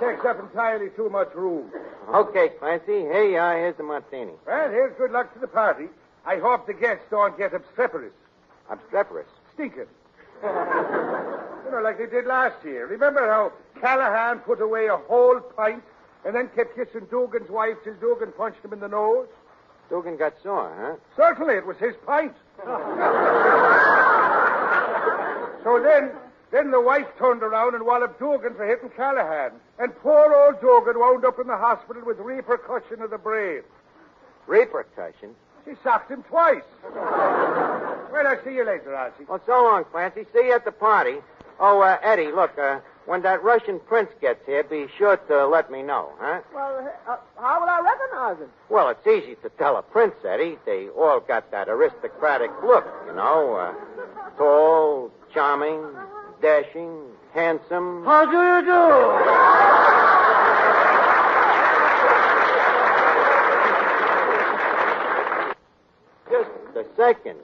Takes 0.01 0.25
up 0.27 0.39
entirely 0.41 0.91
too 0.97 1.09
much 1.09 1.33
room. 1.35 1.71
Okay, 2.13 2.49
Clancy. 2.59 2.93
Here 2.93 3.25
you 3.31 3.39
are. 3.39 3.57
Here's 3.57 3.77
the 3.77 3.85
Martini. 3.85 4.33
Well, 4.47 4.69
here's 4.71 4.93
good 4.99 5.13
luck 5.13 5.33
to 5.35 5.41
the 5.41 5.47
party. 5.47 5.87
I 6.27 6.37
hope 6.39 6.67
the 6.67 6.75
guests 6.75 7.05
don't 7.11 7.39
get 7.39 7.55
obstreperous. 7.55 8.13
Obstreperous. 8.71 9.29
Stinking. 9.55 9.87
you 11.65 11.71
know, 11.71 11.81
like 11.81 11.99
they 11.99 12.07
did 12.07 12.27
last 12.27 12.65
year. 12.65 12.87
Remember 12.87 13.27
how 13.27 13.53
Callahan 13.81 14.39
put 14.41 14.61
away 14.61 14.87
a 14.87 14.97
whole 14.97 15.41
pint 15.41 15.83
and 16.25 16.35
then 16.35 16.49
kept 16.55 16.77
kissing 16.77 17.07
Dugan's 17.11 17.51
wife 17.51 17.77
till 17.85 17.95
Dugan 17.95 18.33
punched 18.33 18.65
him 18.65 18.73
in 18.73 18.81
the 18.81 18.89
nose? 18.89 19.29
Dugan 19.91 20.17
got 20.17 20.35
sore, 20.43 20.73
huh? 20.79 20.97
Certainly, 21.17 21.55
it 21.55 21.67
was 21.67 21.77
his 21.77 21.95
pint. 22.07 22.35
so 25.63 25.81
then, 25.83 26.11
then 26.51 26.71
the 26.71 26.81
wife 26.81 27.07
turned 27.19 27.43
around 27.43 27.75
and 27.75 27.85
walloped 27.85 28.19
Dugan 28.19 28.55
for 28.55 28.67
hitting 28.67 28.91
Callahan. 28.97 29.53
And 29.79 29.95
poor 29.97 30.33
old 30.35 30.61
Dugan 30.61 30.99
wound 30.99 31.25
up 31.25 31.39
in 31.39 31.47
the 31.47 31.57
hospital 31.57 32.03
with 32.05 32.19
repercussion 32.19 33.03
of 33.03 33.11
the 33.11 33.19
brain. 33.19 33.63
Repercussion? 34.47 35.35
She 35.65 35.73
socked 35.83 36.11
him 36.11 36.23
twice. 36.25 36.63
well, 36.93 38.27
I'll 38.27 38.45
see 38.45 38.55
you 38.55 38.65
later, 38.67 38.95
Archie. 38.95 39.25
Well, 39.29 39.41
so 39.47 39.63
long, 39.63 39.85
Clancy. 39.85 40.27
See 40.33 40.47
you 40.47 40.53
at 40.55 40.65
the 40.65 40.73
party. 40.73 41.17
Oh, 41.61 41.81
uh, 41.81 41.99
Eddie, 42.03 42.33
look, 42.33 42.59
uh, 42.59 42.81
when 43.07 43.23
that 43.23 43.43
Russian 43.43 43.79
prince 43.81 44.11
gets 44.21 44.45
here, 44.47 44.65
be 44.65 44.87
sure 44.99 45.17
to 45.17 45.47
let 45.47 45.71
me 45.71 45.83
know, 45.83 46.11
huh? 46.19 46.41
Well, 46.55 46.93
uh, 47.09 47.17
how 47.39 47.61
will 47.61 47.69
I 47.69 47.81
recognize 47.81 48.39
him? 48.43 48.51
Well, 48.69 48.89
it's 48.89 49.07
easy 49.07 49.37
to 49.43 49.51
tell 49.51 49.77
a 49.77 49.83
prince, 49.83 50.15
Eddie. 50.27 50.59
They 50.67 50.89
all 50.89 51.21
got 51.21 51.51
that 51.53 51.69
aristocratic 51.69 52.51
look, 52.65 52.87
you 53.07 53.15
know. 53.15 53.55
Uh, 53.55 53.73
tall, 54.37 55.13
charming, 55.33 55.85
dashing, 56.43 57.03
handsome. 57.33 58.05
How 58.05 58.25
do 58.27 58.33
you 58.33 58.61
do? 58.65 60.05
Just 66.31 66.77
a 66.77 66.85
second. 66.97 67.39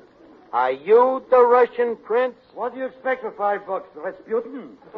Are 0.52 0.72
you 0.72 1.22
the 1.30 1.44
Russian 1.46 1.96
prince? 1.96 2.34
What 2.54 2.72
do 2.74 2.80
you 2.80 2.86
expect 2.86 3.22
for 3.22 3.30
five 3.32 3.64
bucks? 3.66 3.88
Rasputin? 3.94 4.76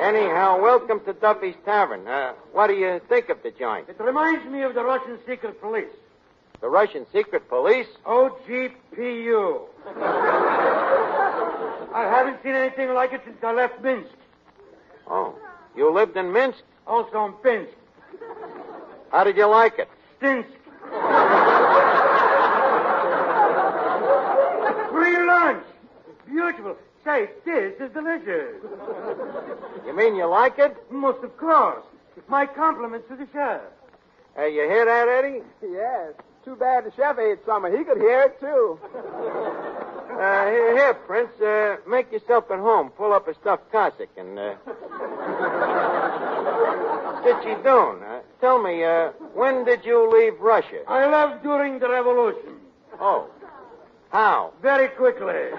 Anyhow, 0.00 0.58
welcome 0.62 1.00
to 1.04 1.12
Duffy's 1.12 1.56
Tavern. 1.66 2.08
Uh, 2.08 2.32
what 2.52 2.68
do 2.68 2.74
you 2.74 2.98
think 3.10 3.28
of 3.28 3.42
the 3.42 3.50
joint? 3.50 3.90
It 3.90 4.00
reminds 4.00 4.50
me 4.50 4.62
of 4.62 4.72
the 4.74 4.82
Russian 4.82 5.18
secret 5.26 5.60
police. 5.60 5.92
The 6.62 6.68
Russian 6.68 7.04
secret 7.12 7.46
police? 7.50 7.86
OGPU. 8.06 9.66
I 11.92 12.04
haven't 12.08 12.42
seen 12.42 12.54
anything 12.54 12.94
like 12.94 13.12
it 13.12 13.20
since 13.26 13.36
I 13.42 13.52
left 13.52 13.82
Minsk. 13.82 14.08
Oh, 15.06 15.34
you 15.76 15.92
lived 15.92 16.16
in 16.16 16.32
Minsk? 16.32 16.62
Also 16.86 17.26
in 17.26 17.32
Pinsk. 17.34 17.74
How 19.12 19.24
did 19.24 19.36
you 19.36 19.46
like 19.46 19.78
it? 19.78 19.90
Stinsk. 20.18 20.46
Beautiful. 26.40 26.76
Say, 27.04 27.28
this 27.44 27.74
is 27.80 27.92
delicious. 27.92 28.56
You 29.86 29.94
mean 29.94 30.16
you 30.16 30.26
like 30.26 30.58
it? 30.58 30.74
Most 30.90 31.22
of 31.22 31.36
course. 31.36 31.84
My 32.28 32.46
compliments 32.46 33.08
to 33.08 33.16
the 33.16 33.26
chef. 33.32 33.60
Uh, 34.38 34.44
you 34.44 34.62
hear 34.62 34.84
that, 34.84 35.08
Eddie? 35.08 35.42
Yes. 35.62 36.12
Too 36.44 36.56
bad 36.56 36.84
the 36.84 36.92
chef 36.96 37.18
ate 37.18 37.38
some. 37.44 37.64
He 37.66 37.84
could 37.84 37.98
hear 37.98 38.22
it, 38.22 38.40
too. 38.40 38.78
Uh, 38.82 40.46
here, 40.46 40.76
here, 40.76 40.94
Prince. 41.06 41.38
Uh, 41.40 41.76
make 41.86 42.10
yourself 42.10 42.50
at 42.50 42.58
home. 42.58 42.88
Pull 42.90 43.12
up 43.12 43.28
a 43.28 43.34
stuffed 43.34 43.70
Cossack 43.70 44.08
and, 44.16 44.38
uh... 44.38 44.54
sit 47.24 47.44
you 47.46 47.62
down. 47.62 48.02
Uh, 48.02 48.20
tell 48.40 48.58
me, 48.62 48.82
uh, 48.82 49.10
when 49.34 49.64
did 49.66 49.84
you 49.84 50.10
leave 50.10 50.40
Russia? 50.40 50.82
I 50.88 51.06
left 51.10 51.42
during 51.42 51.78
the 51.78 51.90
revolution. 51.90 52.56
Oh. 52.98 53.28
How? 54.10 54.52
Very 54.62 54.88
quickly. 54.88 55.50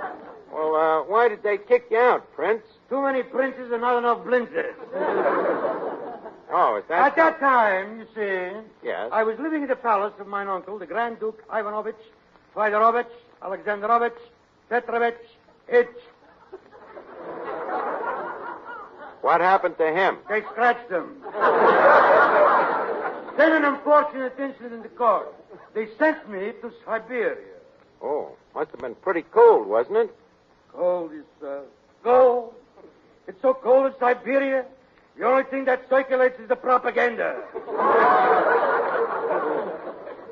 Well, 0.52 0.74
uh, 0.74 1.02
why 1.02 1.28
did 1.28 1.42
they 1.42 1.58
kick 1.58 1.88
you 1.90 1.98
out, 1.98 2.32
Prince? 2.34 2.62
Too 2.88 3.02
many 3.02 3.22
princes 3.22 3.70
and 3.72 3.82
not 3.82 3.98
enough 3.98 4.24
blintzes. 4.24 4.72
Oh, 6.48 6.76
is 6.76 6.84
that... 6.88 7.08
At 7.08 7.16
that 7.16 7.40
time, 7.40 7.98
you 7.98 8.06
see, 8.14 8.56
Yes. 8.82 9.08
I 9.12 9.24
was 9.24 9.36
living 9.40 9.62
in 9.62 9.68
the 9.68 9.74
palace 9.76 10.14
of 10.20 10.28
mine 10.28 10.46
uncle, 10.46 10.78
the 10.78 10.86
Grand 10.86 11.18
Duke 11.18 11.42
Ivanovich 11.52 11.96
Fyodorovich 12.54 13.10
Alexandrovich, 13.42 14.14
Petrovich, 14.70 15.18
Itch. 15.68 15.88
What 19.22 19.40
happened 19.40 19.76
to 19.78 19.92
him? 19.92 20.18
They 20.28 20.40
scratched 20.42 20.88
him. 20.90 21.16
then 23.36 23.52
an 23.52 23.64
unfortunate 23.64 24.34
incident 24.38 24.72
in 24.74 24.82
the 24.82 24.88
court. 24.88 25.32
They 25.74 25.88
sent 25.98 26.28
me 26.30 26.52
to 26.62 26.72
Siberia. 26.84 27.54
Oh, 28.02 28.32
must 28.54 28.70
have 28.70 28.80
been 28.80 28.94
pretty 28.96 29.22
cold, 29.22 29.66
wasn't 29.66 29.96
it? 29.96 30.16
Cold 30.72 31.12
is 31.12 31.24
uh, 31.46 31.60
cold. 32.02 32.54
It's 33.26 33.40
so 33.42 33.54
cold 33.54 33.86
in 33.86 33.92
Siberia. 33.98 34.64
The 35.18 35.24
only 35.24 35.44
thing 35.44 35.64
that 35.64 35.88
circulates 35.88 36.38
is 36.38 36.48
the 36.48 36.56
propaganda. 36.56 37.42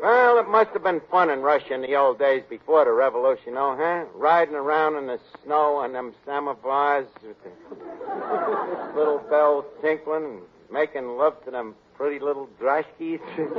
Well, 0.03 0.39
it 0.39 0.49
must 0.49 0.71
have 0.75 0.83
been 0.83 1.01
fun 1.11 1.31
in 1.31 1.41
Russia 1.41 1.73
in 1.73 1.81
the 1.81 1.97
old 1.97 2.19
days 2.19 2.43
before 2.51 2.85
the 2.85 2.93
revolution, 2.93 3.55
oh, 3.57 3.75
huh? 3.79 4.05
Riding 4.15 4.55
around 4.55 4.99
in 4.99 5.07
the 5.07 5.19
snow 5.43 5.77
on 5.77 5.95
them 5.95 6.13
samovars 6.27 7.07
with 7.23 7.37
the 7.43 8.95
little 8.95 9.23
bells 9.31 9.65
tinkling 9.81 10.25
and 10.25 10.43
making 10.71 11.17
love 11.17 11.43
to 11.47 11.51
them 11.51 11.75
pretty 11.97 12.19
little 12.25 12.49
drashkis. 12.61 13.21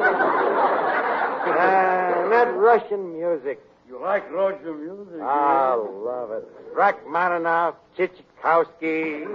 ah, 1.48 2.24
and 2.24 2.32
that 2.32 2.54
Russian 2.56 3.14
music. 3.14 3.60
You 3.88 4.02
like 4.02 4.30
Russian 4.32 4.84
music? 4.84 5.22
I 5.22 5.76
love 5.76 6.32
it. 6.32 6.44
Rachmaninoff, 6.74 7.76
Tchaikovsky, 7.96 9.24
uh, 9.24 9.30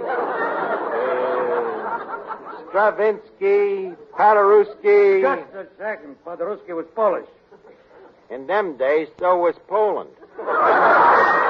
Stravinsky, 2.69 3.95
Paderewski. 4.13 5.21
Just 5.21 5.53
a 5.55 5.67
second. 5.77 6.15
Paderewski 6.25 6.75
was 6.75 6.85
Polish. 6.95 7.29
In 8.29 8.47
them 8.47 8.77
days, 8.77 9.07
so 9.19 9.37
was 9.37 9.55
Poland. 9.67 10.09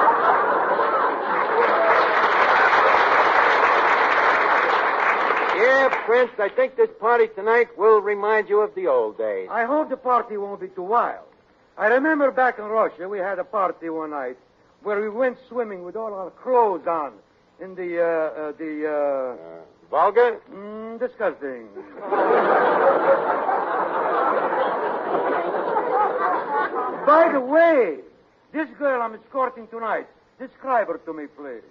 yeah, 5.72 5.88
Prince, 6.04 6.32
I 6.38 6.48
think 6.48 6.76
this 6.76 6.90
party 7.00 7.28
tonight 7.34 7.76
will 7.78 8.00
remind 8.00 8.48
you 8.48 8.60
of 8.60 8.74
the 8.74 8.86
old 8.88 9.18
days. 9.18 9.48
I 9.50 9.64
hope 9.64 9.88
the 9.88 9.96
party 9.96 10.36
won't 10.36 10.60
be 10.60 10.68
too 10.68 10.82
wild. 10.82 11.24
I 11.78 11.86
remember 11.86 12.30
back 12.30 12.58
in 12.58 12.64
Russia, 12.66 13.08
we 13.08 13.18
had 13.18 13.38
a 13.38 13.44
party 13.44 13.88
one 13.88 14.10
night 14.10 14.36
where 14.82 15.00
we 15.00 15.08
went 15.08 15.38
swimming 15.48 15.84
with 15.84 15.96
all 15.96 16.12
our 16.12 16.30
clothes 16.30 16.86
on 16.86 17.12
in 17.60 17.74
the, 17.74 18.00
uh, 18.00 18.04
uh, 18.04 18.52
the, 18.58 18.88
uh... 18.88 19.62
Volga? 19.90 20.38
Mm, 20.50 20.98
disgusting. 20.98 21.68
By 27.06 27.30
the 27.32 27.40
way, 27.40 27.98
this 28.52 28.68
girl 28.78 29.02
I'm 29.02 29.14
escorting 29.14 29.68
tonight, 29.68 30.06
describe 30.38 30.88
her 30.88 30.98
to 30.98 31.12
me, 31.12 31.26
please. 31.26 31.62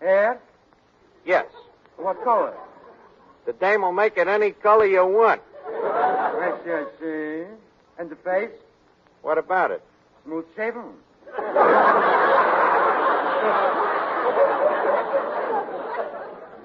Hair? 0.00 0.40
Yes. 1.24 1.46
What 1.96 2.22
color? 2.22 2.54
The 3.46 3.52
dame 3.52 3.82
will 3.82 3.92
make 3.92 4.16
it 4.16 4.26
any 4.26 4.50
color 4.50 4.86
you 4.86 5.06
want. 5.06 5.40
I 5.64 6.52
see, 6.64 6.70
I. 6.70 7.46
And 7.98 8.10
the 8.10 8.16
face? 8.16 8.50
What 9.22 9.38
about 9.38 9.70
it? 9.70 9.82
Smooth 10.24 10.44
shaven. 10.54 10.92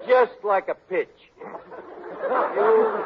Just 0.07 0.43
like 0.43 0.67
a 0.67 0.75
pitch. 0.89 1.07
you, 2.55 3.03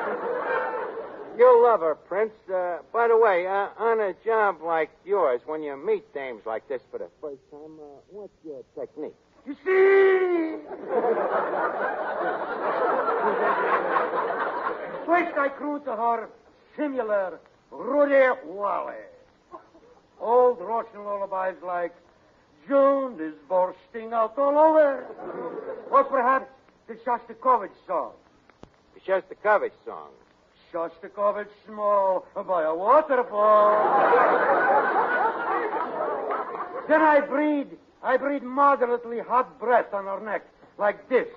you'll 1.38 1.64
love 1.64 1.82
her, 1.82 1.96
Prince. 2.08 2.32
Uh, 2.52 2.78
by 2.94 3.10
the 3.10 3.18
way, 3.18 3.46
uh, 3.46 3.68
on 3.78 4.00
a 4.00 4.14
job 4.26 4.62
like 4.64 4.90
yours, 5.06 5.42
when 5.46 5.62
you 5.62 5.76
meet 5.76 6.14
dames 6.14 6.42
like 6.46 6.68
this 6.68 6.82
for 6.90 6.98
the 6.98 7.10
first 7.22 7.42
time, 7.52 7.78
uh, 7.80 8.00
what's 8.10 8.34
your 8.46 8.64
technique? 8.80 9.14
You 9.48 9.56
see? 9.64 10.58
First, 15.06 15.38
I 15.38 15.50
croon 15.56 15.84
to 15.84 15.96
her 15.96 16.30
similar 16.76 17.40
Rudy 17.72 18.36
Vallee. 18.48 18.96
Old 20.20 20.60
Russian 20.60 21.04
lullabies 21.04 21.62
like 21.64 21.94
June 22.68 23.20
is 23.20 23.34
bursting 23.48 24.14
out 24.14 24.38
all 24.38 24.58
over. 24.58 25.06
Or 25.92 26.04
perhaps 26.06 26.48
the 26.88 26.96
Shostakovich 26.96 27.70
song. 27.86 28.14
The 28.96 29.02
Shostakovich 29.02 29.72
song. 29.86 30.10
Shostakovich 30.74 31.48
small 31.68 32.26
by 32.34 32.64
a 32.64 32.74
waterfall. 32.74 33.72
then 36.88 37.02
I 37.02 37.20
breathe, 37.22 37.68
I 38.06 38.18
breathe 38.18 38.44
moderately 38.44 39.20
hot 39.20 39.60
breath 39.60 39.92
on 39.92 40.06
her 40.06 40.20
neck, 40.24 40.46
like 40.78 41.10
this. 41.10 41.28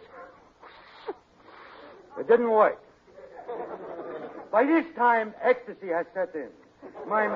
It 2.20 2.28
didn't 2.28 2.50
work. 2.50 2.78
By 4.52 4.66
this 4.66 4.84
time, 4.94 5.32
ecstasy 5.42 5.88
has 5.88 6.04
set 6.12 6.34
in. 6.34 6.48
My, 7.08 7.26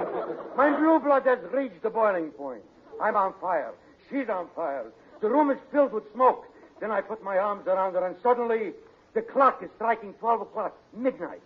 my 0.54 0.78
blue 0.78 0.98
blood 0.98 1.24
has 1.24 1.38
reached 1.50 1.80
the 1.82 1.88
boiling 1.88 2.30
point. 2.32 2.60
I'm 3.00 3.16
on 3.16 3.32
fire. 3.40 3.72
She's 4.10 4.28
on 4.28 4.48
fire. 4.54 4.84
The 5.22 5.30
room 5.30 5.50
is 5.50 5.56
filled 5.72 5.94
with 5.94 6.04
smoke. 6.12 6.44
Then 6.80 6.90
I 6.90 7.00
put 7.00 7.22
my 7.22 7.38
arms 7.38 7.66
around 7.66 7.94
her, 7.94 8.06
and 8.06 8.16
suddenly 8.22 8.74
the 9.14 9.22
clock 9.22 9.62
is 9.62 9.70
striking 9.76 10.12
12 10.14 10.42
o'clock, 10.42 10.76
midnight. 10.94 11.40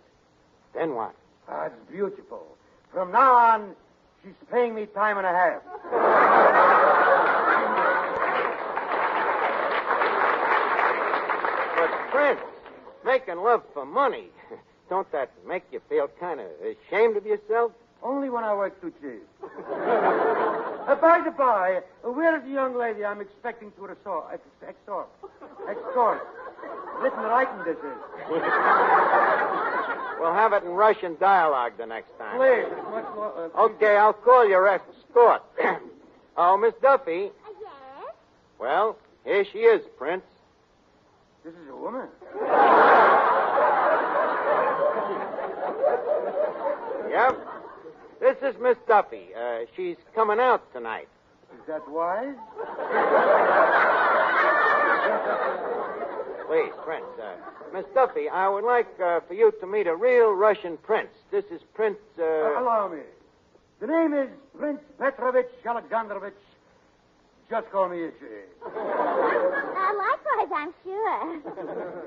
Then 0.75 0.93
what? 0.93 1.15
That's 1.47 1.73
beautiful. 1.89 2.45
From 2.91 3.13
now 3.13 3.33
on, 3.33 3.75
she's 4.23 4.33
paying 4.51 4.75
me 4.75 4.87
time 4.87 5.17
and 5.17 5.25
a 5.25 5.31
half. 5.31 5.61
But, 12.07 12.11
Prince, 12.11 12.39
making 13.05 13.37
love 13.43 13.63
for 13.73 13.85
money, 13.85 14.27
don't 14.89 15.09
that 15.11 15.31
make 15.47 15.63
you 15.71 15.81
feel 15.89 16.07
kind 16.19 16.39
of 16.39 16.47
ashamed 16.61 17.17
of 17.17 17.25
yourself? 17.25 17.71
Only 18.03 18.29
when 18.29 18.43
I 18.43 18.53
work 18.53 18.79
too 18.79 18.93
cheap. 19.01 19.23
uh, 19.43 20.95
by 20.95 21.21
the 21.25 21.31
by, 21.31 21.81
uh, 22.05 22.11
where 22.11 22.37
is 22.37 22.43
the 22.43 22.51
young 22.51 22.77
lady 22.77 23.03
I'm 23.03 23.21
expecting 23.21 23.71
to 23.73 23.81
resort, 23.81 24.25
ex- 24.33 24.41
extort? 24.67 25.07
Extort. 25.67 26.21
Written 27.01 27.19
writing 27.19 27.63
this 27.65 27.77
is. 27.77 28.43
We'll 30.19 30.33
have 30.33 30.51
it 30.53 30.63
in 30.63 30.71
Russian 30.71 31.15
dialogue 31.19 31.73
the 31.77 31.85
next 31.85 32.17
time. 32.17 32.37
Please, 32.37 32.65
much 32.89 33.05
more. 33.15 33.51
Uh, 33.55 33.65
Okay, 33.65 33.95
I'll 33.97 34.13
call 34.13 34.47
your 34.49 34.67
escort. 34.67 35.43
oh, 36.37 36.57
Miss 36.57 36.73
Duffy. 36.81 37.25
Uh, 37.27 37.29
yes? 37.61 38.13
Well, 38.59 38.97
here 39.23 39.45
she 39.45 39.59
is, 39.59 39.81
Prince. 39.95 40.23
This 41.47 41.55
is 41.63 41.69
a 41.71 41.75
woman. 41.77 42.09
Yep. 47.09 47.47
This 48.19 48.37
is 48.43 48.61
Miss 48.61 48.75
Duffy. 48.85 49.27
Uh, 49.33 49.59
she's 49.73 49.95
coming 50.13 50.41
out 50.41 50.61
tonight. 50.73 51.07
Is 51.53 51.65
that 51.67 51.87
wise? 51.89 52.35
Please, 56.47 56.73
Prince. 56.83 57.05
Uh, 57.17 57.37
Miss 57.73 57.85
Duffy, 57.95 58.27
I 58.27 58.49
would 58.49 58.65
like 58.65 58.89
uh, 59.01 59.21
for 59.25 59.33
you 59.33 59.53
to 59.61 59.67
meet 59.67 59.87
a 59.87 59.95
real 59.95 60.33
Russian 60.33 60.75
prince. 60.75 61.11
This 61.31 61.45
is 61.45 61.61
Prince. 61.73 61.99
Uh, 62.19 62.59
allow 62.59 62.89
me. 62.93 63.03
The 63.79 63.87
name 63.87 64.13
is 64.13 64.27
Prince 64.57 64.81
Petrovich 64.99 65.47
Alexandrovich. 65.65 66.33
Just 67.49 67.71
call 67.71 67.87
me 67.87 68.03
Itchy. 68.03 69.55
I'm 70.53 70.73
sure. 70.83 71.41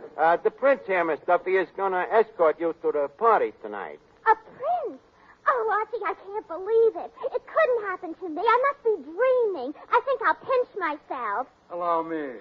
Uh, 0.20 0.36
the 0.36 0.50
prince 0.50 0.82
here, 0.86 1.02
Miss 1.02 1.18
Duffy, 1.26 1.52
is 1.52 1.66
going 1.78 1.92
to 1.92 2.04
escort 2.12 2.60
you 2.60 2.74
to 2.82 2.92
the 2.92 3.08
party 3.16 3.52
tonight. 3.62 3.98
A 4.26 4.34
prince? 4.34 5.00
Oh, 5.48 5.70
Archie, 5.72 6.04
I 6.04 6.12
can't 6.12 6.46
believe 6.46 6.96
it. 7.04 7.10
It 7.34 7.42
couldn't 7.46 7.82
happen 7.88 8.14
to 8.14 8.28
me. 8.28 8.42
I 8.44 8.58
must 8.68 8.84
be 8.84 8.96
dreaming. 9.10 9.72
I 9.90 10.00
think 10.04 10.20
I'll 10.20 10.34
pinch 10.34 10.68
myself. 10.78 11.46
Allow 11.72 12.02
me. 12.02 12.36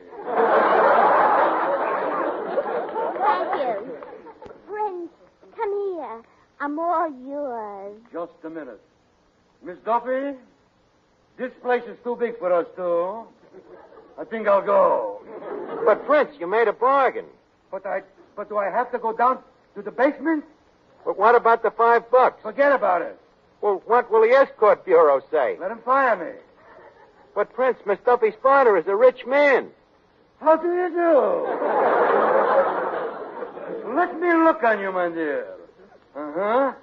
Thank 3.18 3.54
you. 3.64 3.98
Prince, 4.68 5.12
come 5.56 5.96
here. 5.96 6.22
I'm 6.60 6.78
all 6.80 7.10
yours. 7.26 7.96
Just 8.12 8.34
a 8.44 8.50
minute. 8.50 8.82
Miss 9.64 9.78
Duffy, 9.86 10.36
this 11.38 11.52
place 11.62 11.84
is 11.88 11.98
too 12.04 12.18
big 12.20 12.38
for 12.40 12.52
us 12.54 12.66
two. 12.76 13.24
I 14.20 14.26
think 14.26 14.48
I'll 14.48 14.62
go. 14.66 15.22
But, 15.86 16.06
Prince, 16.06 16.32
you 16.40 16.48
made 16.48 16.68
a 16.68 16.74
bargain. 16.74 17.26
But 17.72 17.86
I, 17.86 18.02
but 18.36 18.50
do 18.50 18.58
I 18.58 18.70
have 18.70 18.92
to 18.92 19.00
go 19.00 19.14
down 19.14 19.40
to 19.76 19.82
the 19.82 19.92
basement? 19.92 20.44
But 21.06 21.18
what 21.18 21.36
about 21.36 21.64
the 21.64 21.72
five 21.72 22.12
bucks? 22.12 22.42
Forget 22.44 22.74
about 22.74 23.02
it. 23.02 23.18
Well, 23.62 23.82
what 23.86 24.12
will 24.12 24.22
the 24.22 24.34
escort 24.34 24.84
bureau 24.86 25.22
say? 25.32 25.58
Let 25.60 25.72
him 25.72 25.80
fire 25.86 26.18
me. 26.18 26.32
But, 27.34 27.54
Prince, 27.54 27.78
Miss 27.86 28.00
Duffy's 28.06 28.34
father 28.44 28.76
is 28.78 28.88
a 28.88 28.96
rich 28.96 29.26
man. 29.26 29.70
How 30.42 30.58
do 30.58 30.68
you 30.68 30.90
do? 30.90 31.46
Let 33.96 34.20
me 34.20 34.34
look 34.34 34.64
on 34.64 34.80
you, 34.80 34.92
my 34.92 35.10
dear. 35.10 35.48
Uh 36.16 36.32
huh. 36.36 36.74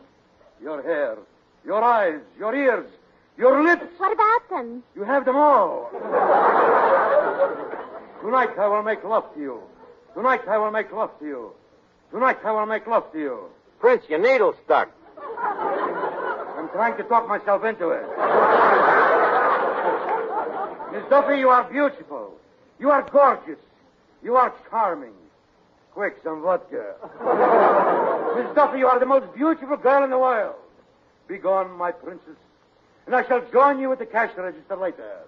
Your 0.62 0.82
hair, 0.82 1.18
your 1.64 1.82
eyes, 1.82 2.20
your 2.38 2.54
ears, 2.54 2.88
Your 3.36 3.62
lips. 3.62 3.84
What 3.98 4.12
about 4.12 4.48
them? 4.48 4.82
You 4.94 5.04
have 5.04 5.24
them 5.26 5.36
all. 5.36 5.90
Tonight 8.22 8.58
I 8.58 8.68
will 8.68 8.82
make 8.82 9.04
love 9.04 9.32
to 9.34 9.40
you. 9.40 9.60
Tonight 10.14 10.42
I 10.48 10.58
will 10.58 10.70
make 10.70 10.92
love 10.92 11.18
to 11.20 11.24
you. 11.24 11.52
Tonight 12.10 12.38
I 12.44 12.52
will 12.52 12.66
make 12.66 12.86
love 12.86 13.12
to 13.12 13.18
you. 13.18 13.44
Prince, 13.80 14.04
your 14.08 14.18
needle's 14.18 14.56
stuck. 14.64 14.90
I'm 15.18 16.68
trying 16.70 16.96
to 16.96 17.02
talk 17.04 17.28
myself 17.28 17.64
into 17.64 17.90
it. 17.90 18.06
Miss 20.92 21.04
Duffy, 21.10 21.38
you 21.38 21.50
are 21.50 21.64
beautiful. 21.70 22.32
You 22.78 22.90
are 22.90 23.02
gorgeous. 23.02 23.58
You 24.22 24.36
are 24.36 24.52
charming. 24.70 25.12
Quick, 25.92 26.16
some 26.24 26.42
vodka. 26.42 26.94
Miss 28.36 28.54
Duffy, 28.54 28.78
you 28.78 28.86
are 28.86 28.98
the 28.98 29.06
most 29.06 29.34
beautiful 29.34 29.76
girl 29.76 30.04
in 30.04 30.10
the 30.10 30.18
world. 30.18 30.56
Be 31.28 31.38
gone, 31.38 31.70
my 31.76 31.90
princess, 31.90 32.36
and 33.06 33.14
I 33.14 33.26
shall 33.26 33.42
join 33.50 33.80
you 33.80 33.92
at 33.92 33.98
the 33.98 34.06
cash 34.06 34.30
register 34.36 34.76
later. 34.76 35.22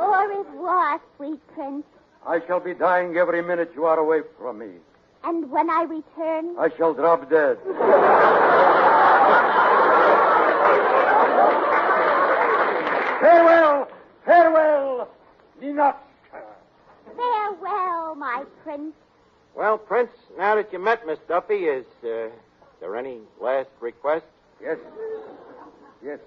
Au 0.00 0.26
revoir, 0.28 1.00
sweet 1.16 1.40
prince. 1.54 1.84
I 2.26 2.40
shall 2.46 2.60
be 2.60 2.74
dying 2.74 3.16
every 3.16 3.42
minute 3.42 3.72
you 3.74 3.84
are 3.84 3.98
away 3.98 4.20
from 4.38 4.58
me. 4.58 4.70
And 5.24 5.50
when 5.50 5.70
I 5.70 5.82
return, 5.82 6.56
I 6.58 6.68
shall 6.76 6.94
drop 6.94 7.28
dead. 7.30 7.58
farewell, 13.20 13.88
farewell, 14.24 15.08
Ninotchka. 15.62 15.96
farewell, 17.16 18.14
my 18.16 18.44
prince. 18.62 18.94
Well, 19.54 19.78
Prince, 19.78 20.10
now 20.36 20.56
that 20.56 20.72
you 20.72 20.80
met 20.80 21.06
Miss 21.06 21.20
Duffy, 21.28 21.66
is 21.66 21.86
uh, 22.02 22.28
there 22.80 22.96
any 22.96 23.20
last 23.40 23.68
request? 23.80 24.24
Yes. 24.60 24.78
Yes. 26.04 26.18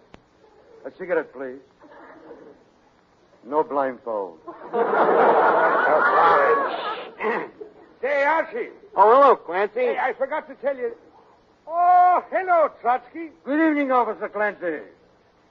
A 0.86 0.92
cigarette, 0.98 1.34
please. 1.34 1.60
No 3.48 3.64
blindfold. 3.64 4.40
Say, 8.02 8.24
Archie. 8.24 8.70
Oh, 8.96 9.14
hello, 9.16 9.36
Clancy. 9.38 9.80
Hey, 9.80 9.98
I 9.98 10.14
forgot 10.14 10.48
to 10.50 10.56
tell 10.56 10.76
you. 10.76 10.92
Oh, 11.66 12.24
hello, 12.30 12.70
Trotsky. 12.82 13.30
Good 13.46 13.70
evening, 13.70 13.92
Officer 13.92 14.28
Clancy. 14.28 14.84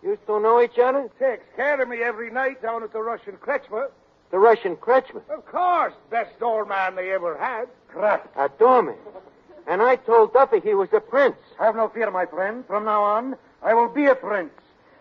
You 0.03 0.19
still 0.25 0.41
know 0.41 0.61
each 0.63 0.79
other? 0.79 1.09
Takes 1.19 1.45
care 1.57 1.81
of 1.81 1.89
me 1.89 2.03
every 2.03 2.31
night 2.31 2.61
down 2.63 2.83
at 2.83 2.93
the 2.93 3.01
Russian 3.01 3.39
Kretchma. 3.39 3.89
The 4.31 4.39
Russian 4.39 4.77
Kretchma. 4.77 5.23
Of 5.31 5.47
course, 5.47 5.95
best 6.11 6.39
doorman 6.39 6.97
they 6.97 7.13
ever 7.13 7.39
had. 7.39 7.67
Crap. 7.89 8.31
A 8.37 8.51
doorman. 8.59 8.97
And 9.67 9.81
I 9.81 9.97
told 9.97 10.35
Duffy 10.35 10.61
he 10.61 10.75
was 10.75 10.91
a 10.93 11.01
prince. 11.01 11.37
Have 11.59 11.75
no 11.77 11.89
fear, 11.89 12.11
my 12.11 12.27
friend. 12.27 12.65
From 12.67 12.85
now 12.85 13.03
on, 13.03 13.37
I 13.63 13.73
will 13.75 13.89
be 13.89 14.05
a 14.07 14.15
prince. 14.15 14.53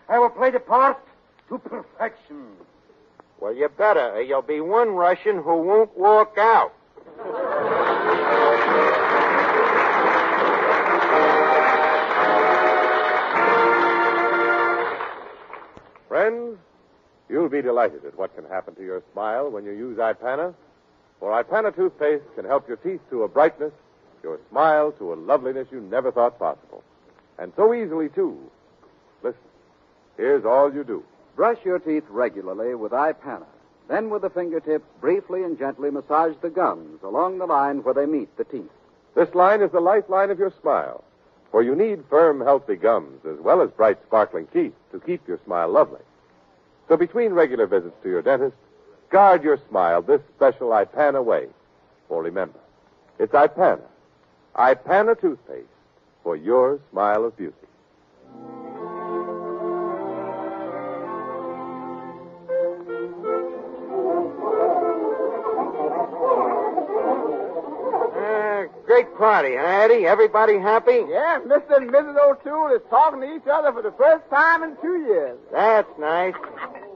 I 0.08 0.18
will 0.18 0.30
play 0.30 0.50
the 0.50 0.60
part 0.60 0.98
to 1.48 1.58
perfection. 1.58 2.46
Well, 3.40 3.54
you 3.54 3.68
better, 3.68 4.12
or 4.14 4.22
you'll 4.22 4.42
be 4.42 4.60
one 4.60 4.90
Russian 4.90 5.42
who 5.42 5.62
won't 5.62 5.96
walk 5.96 6.36
out. 6.38 6.72
Friends, 16.08 16.58
you'll 17.28 17.48
be 17.50 17.60
delighted 17.60 18.04
at 18.06 18.16
what 18.16 18.34
can 18.34 18.44
happen 18.46 18.74
to 18.76 18.82
your 18.82 19.02
smile 19.12 19.50
when 19.50 19.64
you 19.64 19.72
use 19.72 19.98
Ipana. 19.98 20.54
For 21.20 21.42
Ipana 21.42 21.74
toothpaste 21.74 22.24
can 22.34 22.46
help 22.46 22.66
your 22.68 22.78
teeth 22.78 23.00
to 23.10 23.24
a 23.24 23.28
brightness, 23.28 23.72
your 24.22 24.38
smile 24.50 24.92
to 24.92 25.12
a 25.12 25.14
loveliness 25.14 25.68
you 25.70 25.80
never 25.80 26.10
thought 26.10 26.38
possible. 26.38 26.82
And 27.38 27.52
so 27.54 27.74
easily, 27.74 28.08
too. 28.08 28.38
Listen, 29.22 29.40
here's 30.16 30.46
all 30.46 30.72
you 30.72 30.84
do. 30.84 31.04
Brush 31.36 31.58
your 31.64 31.78
teeth 31.78 32.04
regularly 32.08 32.74
with 32.74 32.92
Ipana. 32.92 33.44
Then, 33.88 34.08
with 34.08 34.22
the 34.22 34.30
fingertips, 34.30 34.86
briefly 35.00 35.44
and 35.44 35.58
gently 35.58 35.90
massage 35.90 36.34
the 36.40 36.50
gums 36.50 37.02
along 37.02 37.38
the 37.38 37.46
line 37.46 37.84
where 37.84 37.94
they 37.94 38.06
meet 38.06 38.34
the 38.36 38.44
teeth. 38.44 38.70
This 39.14 39.32
line 39.34 39.60
is 39.60 39.70
the 39.70 39.80
lifeline 39.80 40.30
of 40.30 40.38
your 40.38 40.52
smile. 40.60 41.04
For 41.50 41.62
you 41.62 41.76
need 41.76 42.02
firm, 42.10 42.40
healthy 42.40 42.76
gums 42.76 43.24
as 43.24 43.38
well 43.38 43.60
as 43.60 43.70
bright, 43.70 43.98
sparkling 44.06 44.46
teeth 44.48 44.72
to 44.92 44.98
keep 44.98 45.28
your 45.28 45.38
smile 45.44 45.68
lovely. 45.68 46.00
So 46.88 46.96
between 46.96 47.32
regular 47.32 47.66
visits 47.66 47.94
to 48.02 48.08
your 48.08 48.22
dentist, 48.22 48.56
guard 49.10 49.44
your 49.44 49.58
smile 49.68 50.02
this 50.02 50.22
special 50.36 50.70
Ipana 50.70 51.22
way. 51.22 51.48
For 52.08 52.22
remember, 52.22 52.58
it's 53.18 53.32
Ipana. 53.32 53.82
Ipana 54.56 55.20
toothpaste 55.20 55.66
for 56.22 56.34
your 56.34 56.80
smile 56.90 57.24
of 57.24 57.36
beauty. 57.36 57.65
Party, 69.26 69.56
huh, 69.58 69.82
Eddie? 69.82 70.06
Everybody 70.06 70.54
happy? 70.58 71.02
Yes, 71.08 71.42
Mr. 71.50 71.82
and 71.82 71.90
Mrs. 71.90 72.14
O'Toole 72.14 72.76
is 72.76 72.82
talking 72.88 73.20
to 73.22 73.34
each 73.34 73.48
other 73.50 73.72
for 73.72 73.82
the 73.82 73.90
first 73.98 74.22
time 74.30 74.62
in 74.62 74.76
two 74.80 75.02
years. 75.02 75.36
That's 75.50 75.90
nice. 75.98 76.34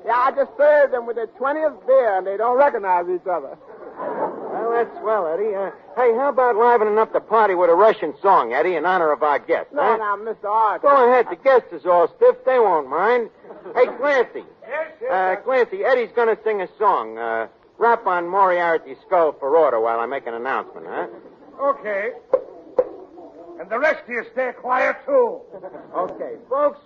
Yeah, 0.07 0.15
I 0.15 0.31
just 0.31 0.55
served 0.57 0.95
them 0.95 1.07
with 1.07 1.17
their 1.17 1.27
20th 1.27 1.85
beer, 1.89 2.19
and 2.19 2.25
they 2.25 2.37
don't 2.37 2.57
recognize 2.57 3.07
each 3.11 3.27
other. 3.27 3.59
Well, 3.99 4.71
that's 4.71 4.95
swell, 5.03 5.27
Eddie. 5.27 5.57
Uh, 5.57 5.75
hey, 5.99 6.15
how 6.15 6.29
about 6.31 6.55
livening 6.55 6.99
up 6.99 7.13
the 7.13 7.19
party 7.19 7.57
with 7.57 7.69
a 7.69 7.75
Russian 7.75 8.15
song, 8.23 8.53
Eddie, 8.53 8.77
in 8.77 8.87
honor 8.87 9.11
of 9.11 9.25
our 9.25 9.41
guest? 9.41 9.73
No, 9.73 9.83
huh? 9.83 9.97
now, 9.97 10.17
Mr. 10.17 10.45
Archie. 10.45 10.83
Go 10.87 11.11
ahead. 11.11 11.27
The 11.29 11.43
guest 11.43 11.67
is 11.73 11.85
all 11.85 12.07
stiff. 12.15 12.37
They 12.47 12.61
won't 12.61 12.89
mind. 12.89 13.31
Hey, 13.75 13.87
Clancy. 13.99 14.45
Yes, 14.63 14.93
yes. 15.03 15.11
Uh, 15.11 15.43
Clancy, 15.43 15.83
Eddie's 15.85 16.15
going 16.15 16.35
to 16.35 16.41
sing 16.45 16.63
a 16.63 16.69
song. 16.79 17.19
Uh, 17.19 17.49
rap 17.79 18.07
on 18.07 18.29
Moriarty's 18.29 18.99
skull 19.05 19.33
for 19.33 19.57
order 19.57 19.81
while 19.81 19.99
I 19.99 20.07
make 20.07 20.29
an 20.29 20.35
announcement, 20.35 20.87
huh? 20.89 21.09
Okay. 21.61 22.13
And 23.61 23.69
the 23.69 23.79
rest 23.79 24.05
of 24.05 24.09
you 24.09 24.25
stay 24.33 24.53
quiet, 24.59 24.97
too. 25.05 25.41
Okay, 25.95 26.37
folks, 26.49 26.81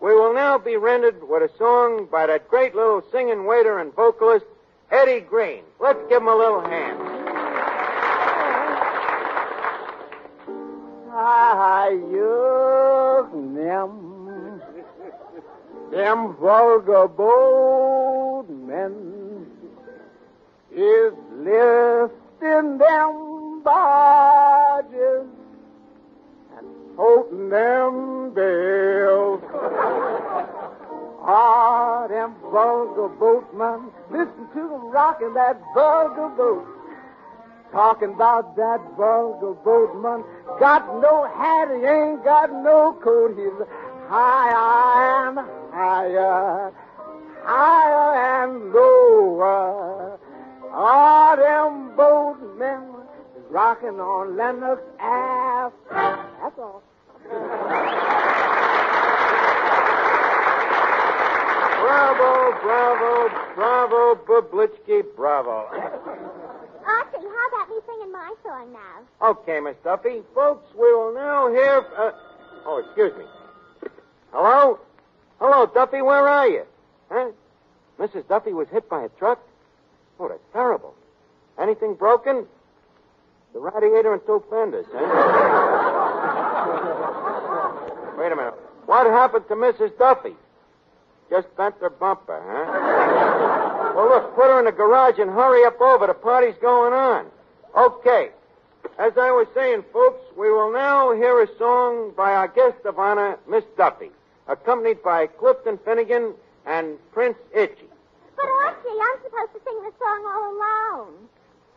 we 0.00 0.14
will 0.14 0.32
now 0.32 0.58
be 0.58 0.76
rendered 0.76 1.28
with 1.28 1.42
a 1.42 1.50
song 1.58 2.06
by 2.10 2.26
that 2.26 2.48
great 2.48 2.74
little 2.74 3.02
singing 3.10 3.44
waiter 3.44 3.80
and 3.80 3.92
vocalist, 3.94 4.46
Eddie 4.92 5.20
Green. 5.20 5.64
Let's 5.80 5.98
give 6.08 6.22
him 6.22 6.28
a 6.28 6.36
little 6.36 6.60
hand. 6.60 6.98
Ah, 11.14 11.86
I 11.86 11.90
them, 13.32 14.62
them 15.90 16.34
vulgar 16.36 17.08
boatmen 17.08 18.92
is 20.74 21.12
lifting 21.36 22.78
them 22.78 23.21
barges 23.64 25.26
and 26.56 26.66
toting 26.96 27.48
them 27.48 28.34
bales. 28.34 29.40
Ah, 31.24 32.06
them 32.08 32.34
vulgar 32.50 33.08
boatmen, 33.08 33.90
listen 34.10 34.48
to 34.54 34.68
them 34.68 34.90
rocking 34.90 35.34
that 35.34 35.60
vulgar 35.74 36.28
boat. 36.36 36.66
Talking 37.70 38.14
about 38.14 38.56
that 38.56 38.80
vulgar 38.96 39.54
boatman. 39.64 40.24
Got 40.60 41.00
no 41.00 41.24
hat, 41.24 41.68
he 41.70 41.86
ain't 41.86 42.24
got 42.24 42.52
no 42.52 42.98
coat. 43.02 43.36
He's 43.38 43.66
higher 44.08 45.28
and 45.28 45.38
higher, 45.72 46.72
higher 47.44 48.44
and 48.44 48.72
lower. 48.74 50.18
All 50.74 51.36
them 51.36 51.96
boatmen 51.96 52.91
rocking 53.52 54.00
on 54.00 54.36
Lenox 54.36 54.80
Ave. 54.98 55.76
That's 55.90 56.58
all. 56.58 56.82
Bravo, 61.82 62.60
bravo, 62.62 63.28
bravo, 63.54 64.14
Bublitsky, 64.24 65.04
bravo. 65.14 65.66
Archie, 66.86 67.28
how 67.28 67.48
about 67.48 67.68
me 67.68 67.76
singing 67.86 68.12
my 68.12 68.34
song 68.42 68.72
now? 68.72 69.28
Okay, 69.28 69.60
Miss 69.60 69.76
Duffy. 69.84 70.22
Folks, 70.34 70.66
we 70.74 70.92
will 70.94 71.14
now 71.14 71.48
hear. 71.50 71.84
Uh... 71.96 72.12
Oh, 72.64 72.82
excuse 72.86 73.12
me. 73.18 73.24
Hello? 74.32 74.78
Hello, 75.38 75.66
Duffy, 75.66 76.00
where 76.00 76.26
are 76.26 76.48
you? 76.48 76.62
Huh? 77.10 77.30
Mrs. 77.98 78.26
Duffy 78.28 78.54
was 78.54 78.68
hit 78.72 78.88
by 78.88 79.04
a 79.04 79.08
truck? 79.10 79.40
Oh, 80.18 80.28
that's 80.28 80.40
terrible. 80.54 80.94
Anything 81.60 81.94
broken? 81.94 82.46
The 83.52 83.60
radiator 83.60 84.14
and 84.14 84.22
two 84.26 84.42
fenders, 84.48 84.86
huh? 84.92 85.02
Wait 88.18 88.32
a 88.32 88.36
minute. 88.36 88.54
What 88.86 89.06
happened 89.06 89.46
to 89.48 89.54
Mrs. 89.54 89.96
Duffy? 89.98 90.34
Just 91.30 91.54
bent 91.56 91.74
her 91.80 91.90
bumper, 91.90 92.40
huh? 92.44 93.92
well, 93.94 94.08
look, 94.08 94.34
put 94.34 94.46
her 94.46 94.58
in 94.58 94.64
the 94.64 94.72
garage 94.72 95.18
and 95.18 95.30
hurry 95.30 95.64
up 95.64 95.80
over. 95.80 96.06
The 96.06 96.14
party's 96.14 96.56
going 96.60 96.92
on. 96.92 97.26
Okay. 97.76 98.30
As 98.98 99.12
I 99.16 99.30
was 99.30 99.46
saying, 99.54 99.84
folks, 99.92 100.20
we 100.36 100.50
will 100.50 100.72
now 100.72 101.12
hear 101.14 101.40
a 101.42 101.46
song 101.58 102.12
by 102.16 102.32
our 102.34 102.48
guest 102.48 102.84
of 102.84 102.98
honor, 102.98 103.38
Miss 103.48 103.64
Duffy. 103.76 104.10
accompanied 104.48 105.02
by 105.02 105.26
Clifton 105.26 105.78
Finnegan 105.84 106.34
and 106.66 106.98
Prince 107.12 107.38
Itchy. 107.54 107.88
But 108.36 108.46
Archie, 108.64 108.88
I'm 108.88 109.22
supposed 109.24 109.52
to 109.54 109.60
sing 109.64 109.82
the 109.82 109.92
song 109.98 110.24
all 110.26 110.52
alone. 110.52 111.14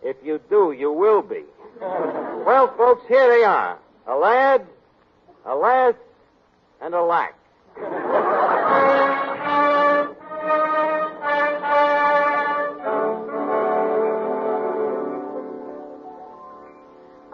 If 0.04 0.18
you 0.24 0.40
do, 0.50 0.72
you 0.72 0.92
will 0.92 1.22
be. 1.22 1.44
Well, 1.82 2.74
folks, 2.78 3.06
here 3.08 3.28
they 3.28 3.44
are. 3.44 3.78
A 4.08 4.16
lad, 4.16 4.66
a 5.46 5.56
lass, 5.56 5.96
and 6.82 6.94
a 6.94 7.02
lack. 7.02 7.36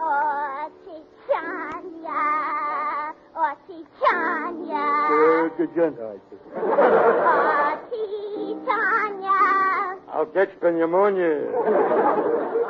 Archie 0.00 1.04
Chanya, 1.28 2.22
oh, 3.36 3.42
Archie 3.42 3.84
Chanya, 4.00 4.84
Archie 5.60 5.66
oh, 5.66 6.18
I'll 10.12 10.26
catch 10.26 10.50
pneumonia. 10.62 12.58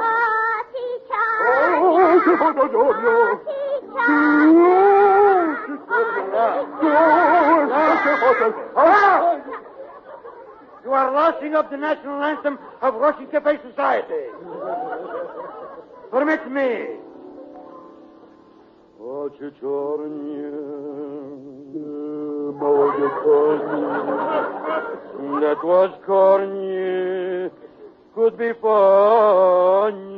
Archie 2.21 2.35
Chanya, 2.39 2.69
Archie 7.81 8.15
Chanya. 8.21 8.49
You 10.83 10.91
are 10.93 11.11
loshing 11.11 11.53
up 11.55 11.69
the 11.69 11.77
national 11.77 12.21
anthem 12.23 12.59
of 12.81 12.95
Russian 12.95 13.27
Cafe 13.27 13.59
Society. 13.69 14.25
Permit 16.11 16.49
me. 16.51 16.71
Очи 18.99 19.51
черні, 19.59 20.51
молоді 22.59 23.09
корні, 23.23 23.87
that 25.41 25.61
was 25.63 25.91
corny, 26.07 27.49
could 28.15 28.37
be 28.37 28.53
funny. 28.61 30.10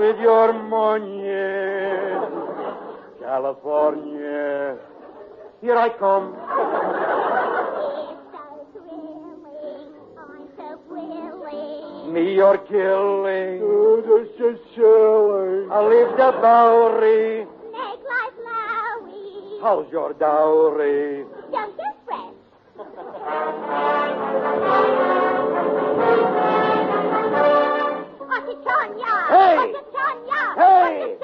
With 0.00 0.18
your 0.18 0.52
money, 0.54 1.28
California, 3.20 4.78
here 5.60 5.76
I 5.76 5.90
come. 5.98 6.34
It's 8.08 8.24
so 8.32 8.44
thrilling. 8.72 9.92
I'm 10.16 10.48
so 10.56 10.68
willing. 10.88 12.14
Me 12.14 12.34
you're 12.34 12.56
killing. 12.56 13.60
I 15.70 15.74
leave 15.84 16.16
the 16.16 16.30
Bowery. 16.40 17.44
Make 17.70 18.02
life 18.08 18.38
lowy. 18.48 19.60
How's 19.60 19.88
your 19.92 20.14
dowry? 20.14 21.26
Don't 21.52 21.76
you 21.76 21.92
fret. 22.06 22.34
Ochichanya! 28.30 29.14
Hey! 29.28 29.79
Hey! 31.00 31.16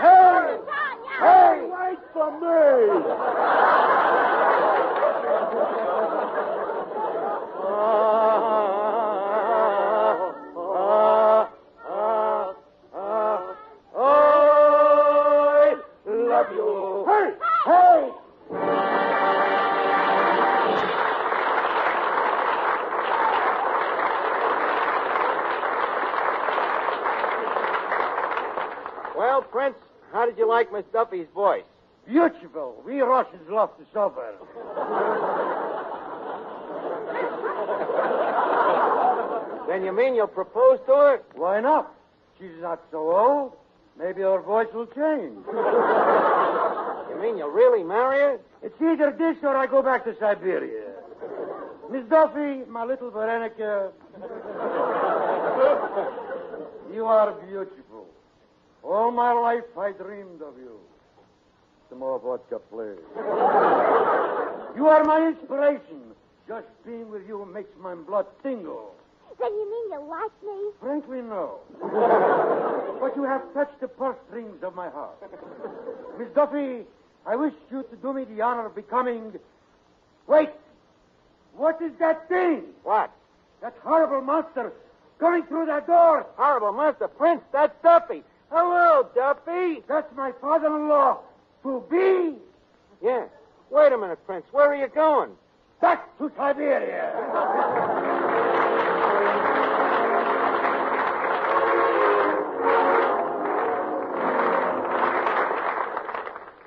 Hey! 0.00 0.58
Hey! 1.20 1.68
Wait 1.70 1.98
for 2.12 2.30
me! 2.40 3.61
Well, 29.16 29.42
Prince, 29.42 29.76
how 30.12 30.26
did 30.26 30.38
you 30.38 30.48
like 30.48 30.72
Miss 30.72 30.84
Duffy's 30.92 31.28
voice? 31.34 31.64
Beautiful. 32.06 32.82
We 32.84 33.00
Russians 33.00 33.48
love 33.48 33.70
to 33.78 33.84
suffer. 33.92 34.34
Then 39.68 39.84
you 39.84 39.92
mean 39.92 40.14
you'll 40.14 40.26
propose 40.26 40.80
to 40.86 40.92
her? 40.92 41.22
Why 41.34 41.60
not? 41.60 41.94
She's 42.38 42.60
not 42.60 42.80
so 42.90 43.16
old. 43.16 43.52
Maybe 43.98 44.22
her 44.22 44.40
voice 44.40 44.68
will 44.74 44.86
change. 44.86 45.38
You 47.08 47.18
mean 47.20 47.38
you'll 47.38 47.50
really 47.50 47.82
marry 47.84 48.20
her? 48.20 48.40
It's 48.62 48.80
either 48.80 49.12
this 49.12 49.36
or 49.42 49.56
I 49.56 49.66
go 49.66 49.82
back 49.82 50.04
to 50.04 50.16
Siberia. 50.18 50.88
Miss 51.90 52.04
Duffy, 52.06 52.64
my 52.68 52.84
little 52.84 53.10
Veronica, 53.10 53.92
you 56.92 57.04
are 57.04 57.32
beautiful. 57.46 57.91
All 58.82 59.10
my 59.10 59.32
life 59.32 59.64
I 59.78 59.92
dreamed 59.92 60.42
of 60.42 60.56
you. 60.58 60.78
Some 61.88 62.00
more 62.00 62.18
vodka, 62.18 62.58
please. 62.70 62.98
you 64.76 64.88
are 64.88 65.04
my 65.04 65.28
inspiration. 65.28 66.00
Just 66.48 66.66
being 66.84 67.10
with 67.10 67.26
you 67.28 67.44
makes 67.44 67.70
my 67.80 67.94
blood 67.94 68.26
tingle. 68.42 68.94
Then 69.38 69.52
you 69.52 69.70
mean 69.70 70.00
you 70.00 70.08
like 70.08 70.32
me? 70.42 70.70
Frankly, 70.80 71.22
no. 71.22 71.60
but 73.00 73.16
you 73.16 73.24
have 73.24 73.42
touched 73.54 73.80
the 73.80 73.88
purse 73.88 74.16
strings 74.28 74.62
of 74.62 74.74
my 74.74 74.88
heart. 74.88 75.16
Miss 76.18 76.28
Duffy, 76.34 76.82
I 77.26 77.36
wish 77.36 77.54
you 77.70 77.84
to 77.84 77.96
do 77.96 78.12
me 78.12 78.24
the 78.24 78.42
honor 78.42 78.66
of 78.66 78.74
becoming. 78.74 79.32
Wait! 80.26 80.50
What 81.54 81.80
is 81.82 81.92
that 81.98 82.28
thing? 82.28 82.64
What? 82.82 83.10
That 83.60 83.74
horrible 83.82 84.22
monster 84.22 84.72
coming 85.18 85.44
through 85.44 85.66
that 85.66 85.86
door. 85.86 86.26
Horrible 86.36 86.72
monster, 86.72 87.08
Prince, 87.08 87.42
that's 87.52 87.74
Duffy. 87.82 88.22
Hello, 88.52 89.08
Duffy. 89.14 89.82
That's 89.88 90.14
my 90.14 90.32
father-in-law. 90.40 91.18
To 91.62 91.84
be 91.90 92.36
Yeah. 93.02 93.24
Wait 93.70 93.92
a 93.92 93.96
minute, 93.98 94.18
Prince. 94.26 94.44
Where 94.52 94.66
are 94.70 94.76
you 94.76 94.88
going? 94.88 95.30
back 95.80 96.16
to 96.16 96.30
Siberia. 96.36 97.10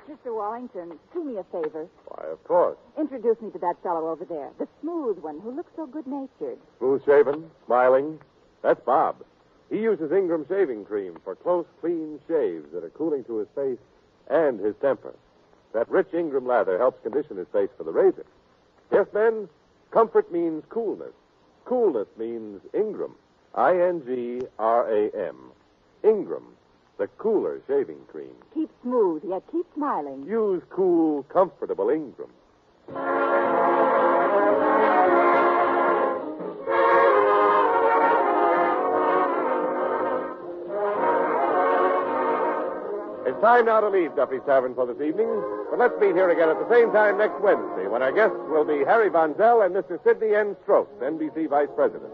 Mr. 0.08 0.34
Wallington, 0.34 0.98
do 1.12 1.24
me 1.24 1.36
a 1.38 1.44
favor. 1.44 1.86
Why, 2.06 2.26
of 2.30 2.42
course. 2.44 2.76
Introduce 2.98 3.40
me 3.40 3.50
to 3.50 3.58
that 3.58 3.74
fellow 3.82 4.08
over 4.08 4.24
there, 4.24 4.50
the 4.58 4.68
smooth 4.80 5.18
one 5.18 5.40
who 5.40 5.50
looks 5.50 5.72
so 5.76 5.86
good 5.86 6.06
natured. 6.06 6.58
Smooth 6.78 7.04
shaven, 7.04 7.50
smiling. 7.66 8.18
That's 8.62 8.80
Bob. 8.84 9.16
He 9.70 9.78
uses 9.78 10.12
Ingram 10.12 10.46
shaving 10.48 10.84
cream 10.84 11.18
for 11.24 11.34
close, 11.34 11.66
clean 11.80 12.20
shaves 12.28 12.70
that 12.72 12.84
are 12.84 12.90
cooling 12.90 13.24
to 13.24 13.38
his 13.38 13.48
face 13.54 13.78
and 14.28 14.60
his 14.60 14.74
temper. 14.80 15.14
That 15.72 15.88
rich 15.90 16.14
Ingram 16.14 16.46
lather 16.46 16.78
helps 16.78 17.02
condition 17.02 17.36
his 17.36 17.48
face 17.48 17.70
for 17.76 17.84
the 17.84 17.92
razor. 17.92 18.24
Yes, 18.92 19.06
men, 19.12 19.48
comfort 19.90 20.30
means 20.32 20.64
coolness. 20.68 21.12
Coolness 21.64 22.06
means 22.16 22.60
Ingram. 22.72 23.14
I 23.54 23.80
N 23.80 24.02
G 24.06 24.46
R 24.58 24.88
A 24.88 25.28
M. 25.28 25.50
Ingram, 26.04 26.44
the 26.98 27.08
cooler 27.18 27.60
shaving 27.66 28.00
cream. 28.06 28.34
Keep 28.54 28.70
smooth, 28.82 29.22
yet 29.26 29.42
keep 29.50 29.66
smiling. 29.74 30.24
Use 30.26 30.62
cool, 30.70 31.24
comfortable 31.24 31.90
Ingram. 31.90 32.30
It's 43.36 43.44
time 43.44 43.66
now 43.68 43.84
to 43.84 43.92
leave 43.92 44.16
Duffy's 44.16 44.40
Tavern 44.48 44.72
for 44.72 44.88
this 44.88 44.96
evening, 44.96 45.28
but 45.68 45.76
let's 45.76 45.92
meet 46.00 46.16
here 46.16 46.32
again 46.32 46.48
at 46.48 46.56
the 46.56 46.72
same 46.72 46.88
time 46.88 47.20
next 47.20 47.36
Wednesday 47.44 47.84
when 47.84 48.00
our 48.00 48.08
guests 48.08 48.40
will 48.48 48.64
be 48.64 48.80
Harry 48.88 49.12
Von 49.12 49.36
Zell 49.36 49.60
and 49.60 49.76
Mr. 49.76 50.00
Sidney 50.00 50.32
N. 50.32 50.56
Strotz, 50.64 50.88
NBC 51.04 51.44
Vice 51.44 51.68
President. 51.76 52.08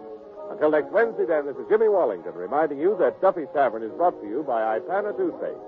Until 0.50 0.74
next 0.74 0.90
Wednesday, 0.90 1.22
then, 1.22 1.46
this 1.46 1.54
is 1.54 1.62
Jimmy 1.70 1.86
Wallington 1.86 2.34
reminding 2.34 2.82
you 2.82 2.98
that 2.98 3.22
Duffy's 3.22 3.46
Tavern 3.54 3.86
is 3.86 3.94
brought 3.94 4.18
to 4.18 4.26
you 4.26 4.42
by 4.42 4.82
Ipana 4.82 5.14
Toothpaste. 5.14 5.62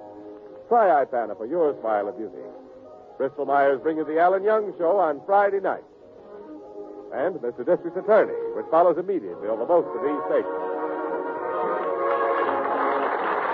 Try 0.66 0.90
Ipana 1.06 1.38
for 1.38 1.46
your 1.46 1.70
smile 1.78 2.10
of 2.10 2.18
beauty. 2.18 2.42
Bristol 3.16 3.46
Myers 3.46 3.78
brings 3.78 3.98
you 3.98 4.04
the 4.10 4.18
Alan 4.18 4.42
Young 4.42 4.74
Show 4.76 4.98
on 4.98 5.22
Friday 5.24 5.60
night. 5.60 5.86
And 7.14 7.38
Mr. 7.38 7.62
District 7.62 7.94
Attorney, 7.94 8.34
which 8.58 8.66
follows 8.74 8.98
immediately 8.98 9.46
over 9.46 9.62
most 9.70 9.86
of 9.86 10.02
these 10.02 10.18
stations. 10.26 10.73